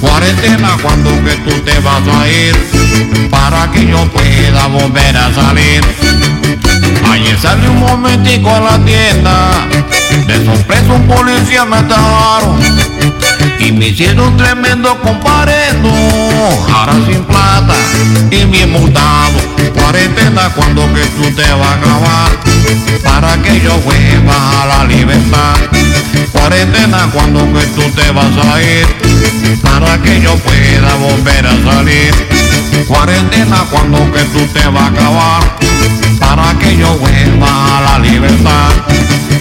[0.00, 2.56] Cuarentena cuando que tú te vas a ir.
[3.30, 5.82] Para que yo pueda volver a salir.
[7.12, 9.81] Ayer salí un momentico a la tienda.
[10.26, 12.60] De sorpresa un policía me atajaron.
[13.58, 15.88] Y me hicieron tremendo comparendo.
[16.74, 17.74] Ahora sin plata
[18.30, 19.38] y bien multado.
[19.74, 22.30] Cuarentena cuando que tú te vas a acabar.
[23.02, 25.56] Para que yo vuelva a la libertad.
[26.32, 28.86] Cuarentena cuando que tú te vas a ir.
[29.62, 32.14] Para que yo pueda volver a salir.
[32.86, 35.58] Cuarentena cuando que tú te vas a acabar.
[36.18, 38.72] Para que yo vuelva a la libertad.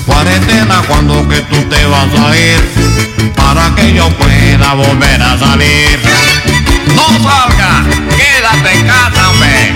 [0.05, 3.33] Cuarentena cuando que tú te vas a ir.
[3.35, 5.99] Para que yo pueda volver a salir.
[6.95, 7.83] No salga,
[8.17, 9.73] quédate en casa, hombre.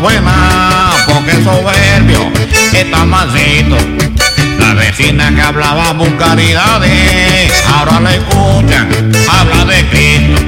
[0.00, 2.32] Cosas buenas, porque soberbio,
[2.72, 3.76] está mansito.
[4.58, 8.88] La vecina que hablaba vulgaridades, ahora la escuchan,
[9.28, 10.42] habla de Cristo.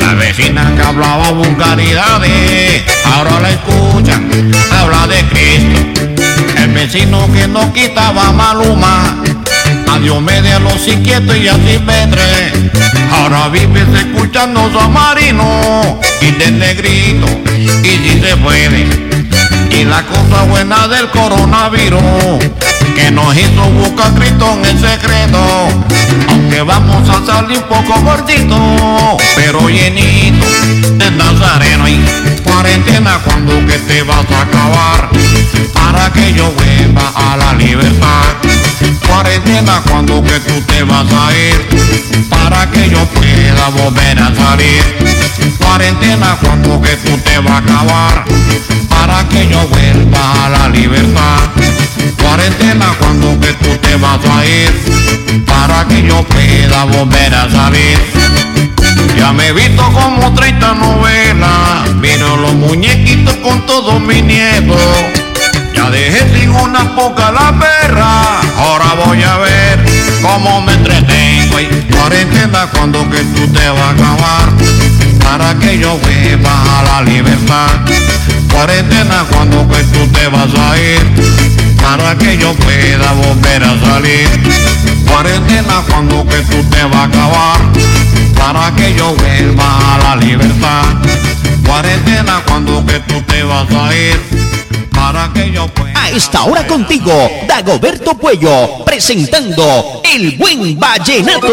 [0.00, 6.02] La vecina que hablaba vulgaridades, ahora la escuchan, habla de Cristo.
[6.56, 9.16] El vecino que no quitaba maluma,
[9.92, 12.70] a Dios me de los inquietos y así vendré.
[13.12, 17.26] Ahora vives escuchando San Marino y del negrito,
[17.56, 18.86] y si se puede.
[19.70, 22.38] Y la cosa buena del coronavirus,
[22.94, 25.38] que nos hizo buscar Cristo en el secreto.
[26.28, 30.46] Aunque vamos a salir un poco gordito, pero llenito
[30.96, 31.98] de Nazareno y
[32.42, 35.08] cuarentena cuando que te vas a acabar.
[35.92, 38.24] Para que yo vuelva a la libertad.
[39.06, 42.28] Cuarentena cuando que tú te vas a ir.
[42.30, 44.82] Para que yo pueda volver a salir.
[45.58, 48.24] Cuarentena cuando que tú te vas a acabar.
[48.88, 51.50] Para que yo vuelva a la libertad.
[52.22, 55.44] Cuarentena cuando que tú te vas a ir.
[55.44, 57.98] Para que yo pueda volver a salir.
[59.18, 65.31] Ya me he visto como 30 novelas, miro los muñequitos con todos mis nietos.
[65.82, 69.84] Ya dejé sin unas pocas la perra, ahora voy a ver
[70.22, 74.52] cómo me entretengo y cuarentena cuando que tú te vas a acabar,
[75.24, 77.80] para que yo vuelva a la libertad.
[78.52, 81.02] Cuarentena cuando que tú te vas a ir,
[81.82, 84.28] para que yo pueda volver a salir.
[85.04, 87.60] Cuarentena cuando que tú te vas a acabar,
[88.38, 90.84] para que yo vuelva a la libertad.
[91.66, 94.20] Cuarentena cuando que tú te vas a ir,
[95.02, 96.00] para que yo pueda...
[96.00, 97.12] A esta hora contigo,
[97.48, 101.48] Dagoberto Puello, presentando El Buen Vallenato.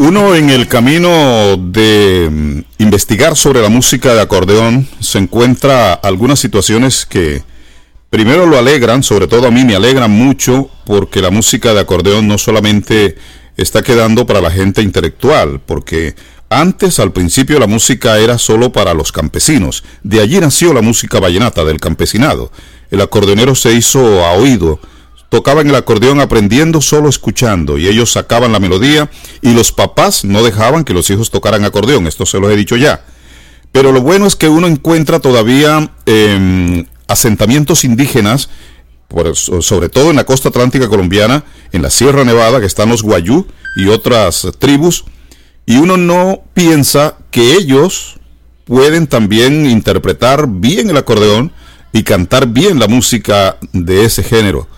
[0.00, 6.40] Uno en el camino de mm, investigar sobre la música de acordeón se encuentra algunas
[6.40, 7.42] situaciones que
[8.10, 12.28] primero lo alegran, sobre todo a mí me alegran mucho porque la música de acordeón
[12.28, 13.16] no solamente
[13.56, 16.14] está quedando para la gente intelectual, porque
[16.48, 21.20] antes al principio la música era solo para los campesinos, de allí nació la música
[21.20, 22.50] vallenata del campesinado.
[22.90, 24.80] El acordeonero se hizo a oído,
[25.28, 29.08] tocaban el acordeón aprendiendo solo escuchando y ellos sacaban la melodía
[29.42, 32.76] y los papás no dejaban que los hijos tocaran acordeón, esto se los he dicho
[32.76, 33.04] ya.
[33.72, 38.50] Pero lo bueno es que uno encuentra todavía eh, asentamientos indígenas,
[39.34, 43.46] sobre todo en la costa atlántica colombiana, en la Sierra Nevada, que están los guayú
[43.76, 45.04] y otras tribus,
[45.66, 48.18] y uno no piensa que ellos
[48.64, 51.52] pueden también interpretar bien el acordeón
[51.92, 54.68] y cantar bien la música de ese género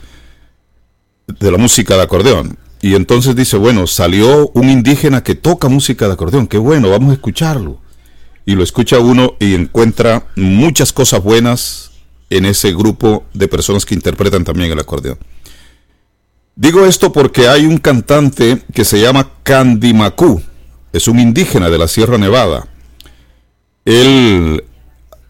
[1.26, 2.58] de la música de acordeón.
[2.80, 7.10] Y entonces dice, bueno, salió un indígena que toca música de acordeón, qué bueno, vamos
[7.10, 7.80] a escucharlo.
[8.44, 11.91] Y lo escucha uno y encuentra muchas cosas buenas
[12.36, 15.18] en ese grupo de personas que interpretan también el acordeón.
[16.54, 20.42] Digo esto porque hay un cantante que se llama Candimacu,
[20.92, 22.68] es un indígena de la Sierra Nevada.
[23.84, 24.64] Él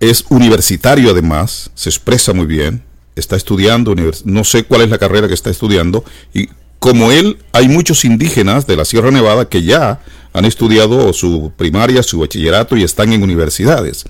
[0.01, 2.83] es universitario además, se expresa muy bien,
[3.15, 3.95] está estudiando,
[4.25, 6.49] no sé cuál es la carrera que está estudiando, y
[6.83, 10.01] como él, hay muchos indígenas de la Sierra Nevada que ya
[10.33, 14.05] han estudiado su primaria, su bachillerato y están en universidades.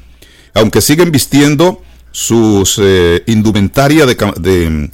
[0.55, 1.83] Aunque siguen vistiendo
[2.13, 4.89] sus eh, indumentaria de,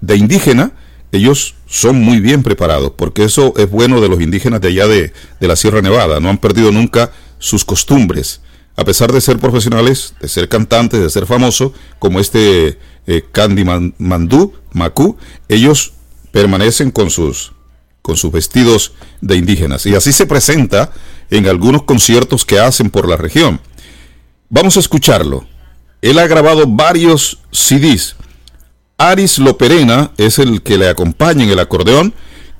[0.00, 0.72] de, indígena,
[1.12, 5.12] ellos son muy bien preparados, porque eso es bueno de los indígenas de allá de,
[5.38, 8.40] de la Sierra Nevada, no han perdido nunca sus costumbres,
[8.76, 13.64] a pesar de ser profesionales, de ser cantantes, de ser famosos, como este eh, Candy
[13.98, 15.16] Mandú, Macu,
[15.48, 15.92] ellos
[16.30, 17.52] permanecen con sus,
[18.00, 19.84] con sus vestidos de indígenas.
[19.86, 20.92] Y así se presenta
[21.30, 23.60] en algunos conciertos que hacen por la región.
[24.48, 25.46] Vamos a escucharlo.
[26.02, 28.16] Él ha grabado varios CDs.
[28.98, 32.12] Aris Loperena es el que le acompaña en el acordeón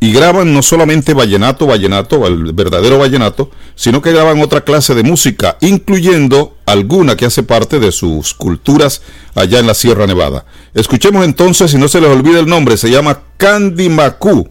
[0.03, 5.05] y graban no solamente vallenato, vallenato, el verdadero vallenato, sino que graban otra clase de
[5.05, 9.03] música, incluyendo alguna que hace parte de sus culturas
[9.37, 10.45] allá en la Sierra Nevada.
[10.75, 14.49] Escuchemos entonces, si no se les olvida el nombre, se llama Candy Macu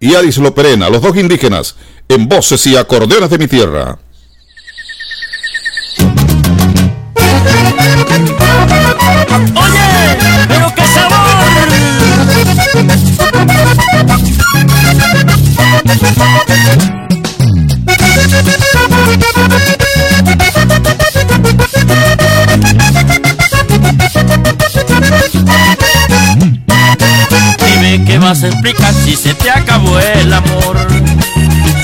[0.00, 1.76] y Aris Loperena, los dos indígenas,
[2.08, 3.98] en voces y acordeones de mi tierra.
[27.66, 30.76] Dime qué vas a explicar si se te acabó el amor.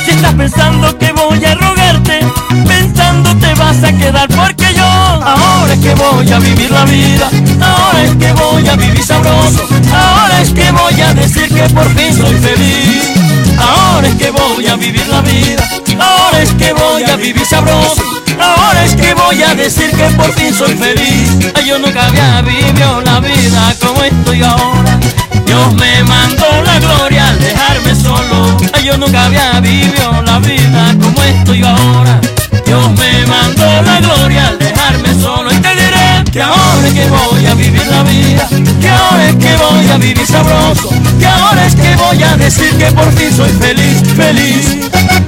[0.08, 2.20] Si estás pensando que voy a rogarte,
[2.66, 7.28] pensando te vas a quedar porque yo ahora es que voy a vivir la vida,
[7.60, 11.94] ahora es que voy a vivir sabroso, ahora es que voy a decir que por
[11.94, 13.12] fin soy feliz.
[13.60, 18.02] Ahora es que voy a vivir la vida, ahora es que voy a vivir sabroso,
[18.40, 21.30] ahora es que voy a decir que por fin soy feliz.
[21.54, 24.98] Ay, Yo nunca había vivido la vida como estoy ahora.
[25.46, 28.56] Dios me mandó la gloria al dejarme solo.
[28.72, 32.20] Ay, Yo nunca había vivido la vida como estoy ahora.
[32.66, 35.50] Dios me mandó la gloria al dejarme solo.
[35.50, 38.48] Y te diré que ahora es que voy a vivir la vida,
[38.80, 42.70] que ahora es que voy a vivir sabroso, que ahora es que voy a decir
[42.76, 45.27] que por fin soy feliz, feliz.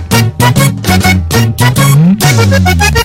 [2.50, 2.99] Thank you.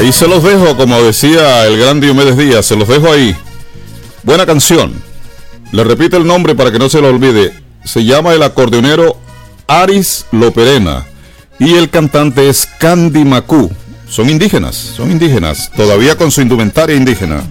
[0.00, 3.36] Ahí se los dejo, como decía el gran Diomedes Díaz, se los dejo ahí.
[4.22, 4.94] Buena canción.
[5.72, 7.52] Le repito el nombre para que no se lo olvide.
[7.84, 9.18] Se llama el acordeonero
[9.66, 11.04] Aris Loperena
[11.58, 13.70] y el cantante es Candy Macú.
[14.08, 17.44] Son indígenas, son indígenas, todavía con su indumentaria indígena.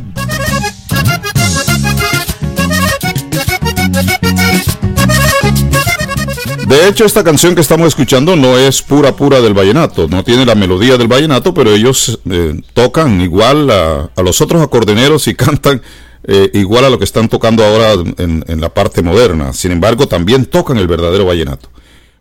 [6.69, 10.45] De hecho, esta canción que estamos escuchando no es pura, pura del vallenato, no tiene
[10.45, 15.33] la melodía del vallenato, pero ellos eh, tocan igual a, a, los otros acordeoneros y
[15.35, 15.81] cantan
[16.25, 19.51] eh, igual a lo que están tocando ahora en, la parte moderna.
[19.51, 21.69] Sin embargo, también tocan el verdadero vallenato.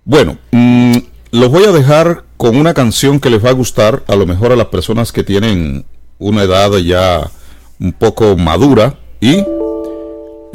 [0.06, 0.96] Bueno, mmm,
[1.30, 4.50] los voy a dejar con una canción que les va a gustar, a lo mejor
[4.52, 5.84] a las personas que tienen
[6.18, 7.30] una edad ya
[7.78, 9.44] un poco madura y,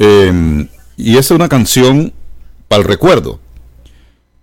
[0.00, 2.12] eh, y es una canción
[2.66, 3.43] para el recuerdo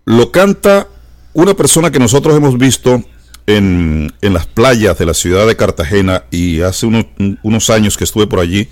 [0.06, 0.88] lo canta
[1.34, 3.04] una persona que nosotros hemos visto
[3.48, 7.06] en, en, las playas de la ciudad de Cartagena y hace unos,
[7.44, 8.70] unos años que estuve por allí,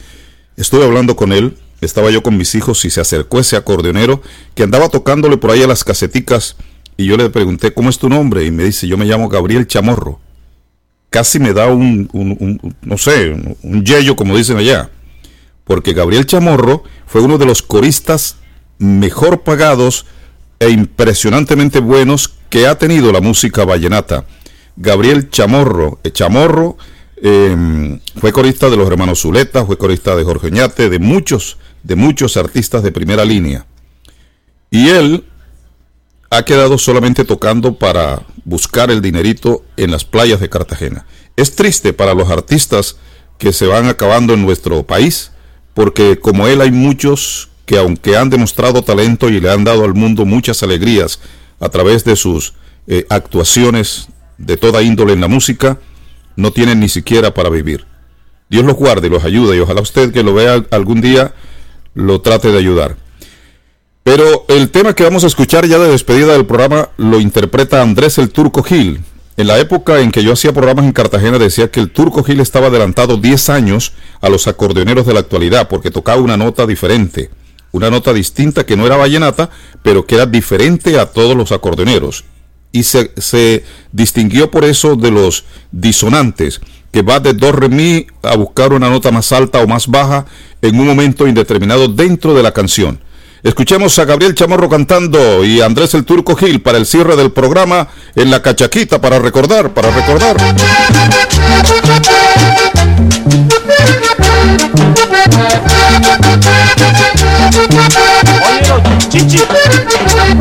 [0.58, 4.22] estuve hablando con él, estaba yo con mis hijos y se acercó ese acordeonero
[4.56, 6.56] que andaba tocándole por ahí a las caseticas
[6.98, 8.46] y yo le pregunté, ¿cómo es tu nombre?
[8.46, 10.20] Y me dice, yo me llamo Gabriel Chamorro.
[11.10, 12.10] Casi me da un,
[12.82, 13.32] no sé,
[13.64, 14.92] un yello como dicen allá,
[15.64, 18.36] porque Gabriel Chamorro fue uno de los coristas
[18.80, 20.06] mejor pagados
[20.60, 24.26] e impresionantemente buenos que ha tenido la música vallenata.
[24.76, 26.78] Gabriel Chamorro, eh, Chamorro
[27.22, 31.96] eh, fue corista de los hermanos Zuleta, fue corista de Jorge Oñate, de muchos, de
[31.96, 33.66] muchos artistas de primera línea.
[34.72, 35.26] Y él
[36.30, 41.06] ha quedado solamente tocando para buscar el dinerito en las playas de Cartagena.
[41.36, 42.98] Es triste para los artistas
[43.38, 45.32] que se van acabando en nuestro país,
[45.74, 49.94] porque como él hay muchos que aunque han demostrado talento y le han dado al
[49.94, 51.20] mundo muchas alegrías
[51.60, 52.56] a través de sus
[52.88, 54.08] eh, actuaciones
[54.40, 55.78] de toda índole en la música,
[56.36, 57.86] no tienen ni siquiera para vivir.
[58.50, 61.36] Dios los guarde y los ayude y ojalá usted que lo vea algún día
[61.94, 62.98] lo trate de ayudar.
[64.02, 68.18] Pero el tema que vamos a escuchar ya de despedida del programa lo interpreta Andrés
[68.18, 69.02] el Turco Gil.
[69.38, 72.40] En la época en que yo hacía programas en Cartagena decía que el Turco Gil
[72.40, 77.30] estaba adelantado 10 años a los acordeoneros de la actualidad porque tocaba una nota diferente
[77.72, 79.50] una nota distinta que no era vallenata,
[79.84, 82.26] pero que era diferente a todos los acordeoneros.
[82.72, 86.62] Y se, se distinguió por eso de los disonantes,
[86.92, 90.26] que va de do, re, mi a buscar una nota más alta o más baja
[90.62, 93.00] en un momento indeterminado dentro de la canción.
[93.42, 97.88] Escuchemos a Gabriel Chamorro cantando y Andrés el Turco Gil para el cierre del programa
[98.16, 100.36] en la cachaquita para recordar, para recordar.
[107.50, 109.40] Oye, chichi,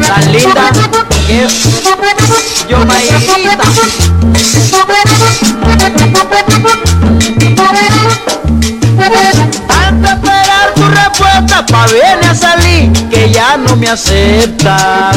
[0.06, 0.70] tan linda
[1.26, 1.38] que
[2.68, 2.78] yo.
[9.68, 10.37] Tanto
[11.18, 15.16] respuesta pa' verme a salir que ya no me aceptas.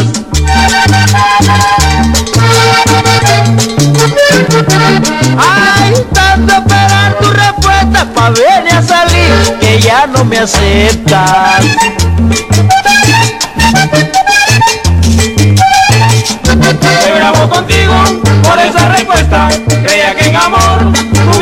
[5.37, 11.65] Ay, tanto esperar tu respuesta pa' verme a salir que ya no me aceptas.
[16.57, 17.93] Me bravo contigo
[18.43, 19.49] por esa respuesta.
[19.83, 21.00] Creía que en amor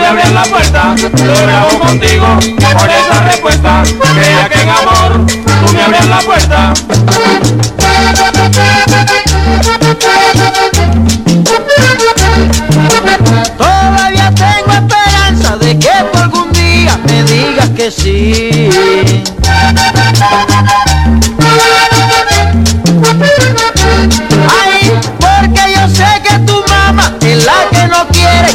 [0.10, 0.95] abrías la puerta.
[0.95, 2.28] Me bravo contigo
[2.74, 3.84] por esa respuesta.
[4.16, 6.74] Creía que en amor tú me abrías la puerta.
[13.57, 18.70] Todavía tengo esperanza de que tú algún día me digas que sí.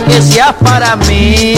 [0.07, 1.55] Que seas para mí.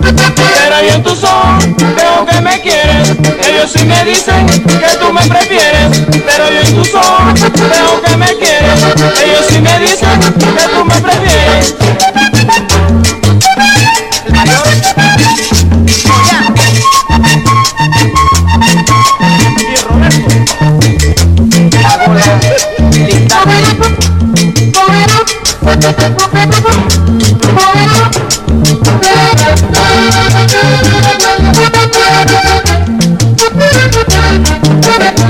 [0.00, 3.10] Pero yo en tus ojos veo que me quieres.
[3.48, 6.02] Ellos sí me dicen que tú me prefieres.
[6.08, 8.84] Pero yo en tus ojos veo que me quieres.
[9.24, 10.95] Ellos sí me dicen que tú me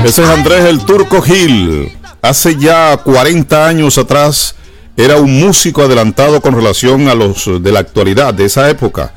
[0.03, 1.91] Ese es Andrés el Turco Gil.
[2.21, 4.55] Hace ya 40 años atrás
[4.95, 9.13] era un músico adelantado con relación a los de la actualidad de esa época.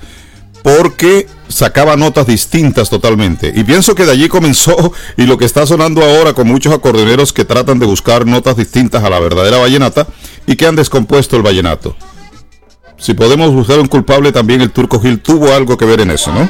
[0.62, 3.52] porque sacaba notas distintas totalmente.
[3.54, 7.32] Y pienso que de allí comenzó y lo que está sonando ahora con muchos acordeoneros
[7.32, 10.06] que tratan de buscar notas distintas a la verdadera vallenata
[10.46, 11.96] y que han descompuesto el vallenato.
[12.98, 16.30] Si podemos buscar un culpable, también el Turco Gil tuvo algo que ver en eso,
[16.32, 16.46] ¿no?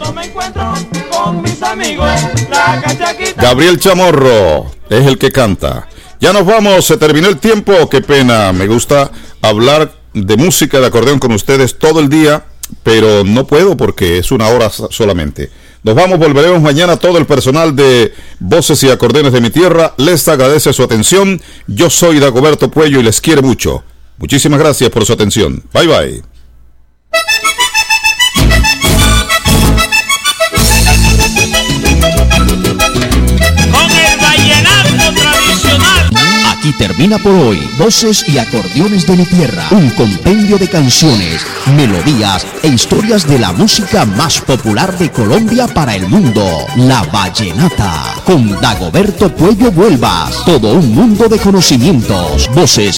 [3.36, 5.88] Gabriel Chamorro es el que canta.
[6.20, 8.52] Ya nos vamos, se terminó el tiempo, qué pena.
[8.52, 9.10] Me gusta
[9.40, 12.44] hablar de música de acordeón con ustedes todo el día,
[12.82, 15.50] pero no puedo porque es una hora solamente.
[15.82, 16.96] Nos vamos, volveremos mañana.
[16.96, 21.40] Todo el personal de Voces y Acordeones de mi Tierra les agradece su atención.
[21.66, 23.82] Yo soy Dagoberto Puello y les quiero mucho.
[24.18, 25.62] Muchísimas gracias por su atención.
[25.72, 26.29] Bye bye.
[36.70, 41.44] Aquí termina por hoy Voces y Acordeones de mi Tierra, un compendio de canciones,
[41.74, 46.46] melodías e historias de la música más popular de Colombia para el mundo,
[46.76, 52.88] la vallenata, con Dagoberto Puello Vuelvas, todo un mundo de conocimientos, voces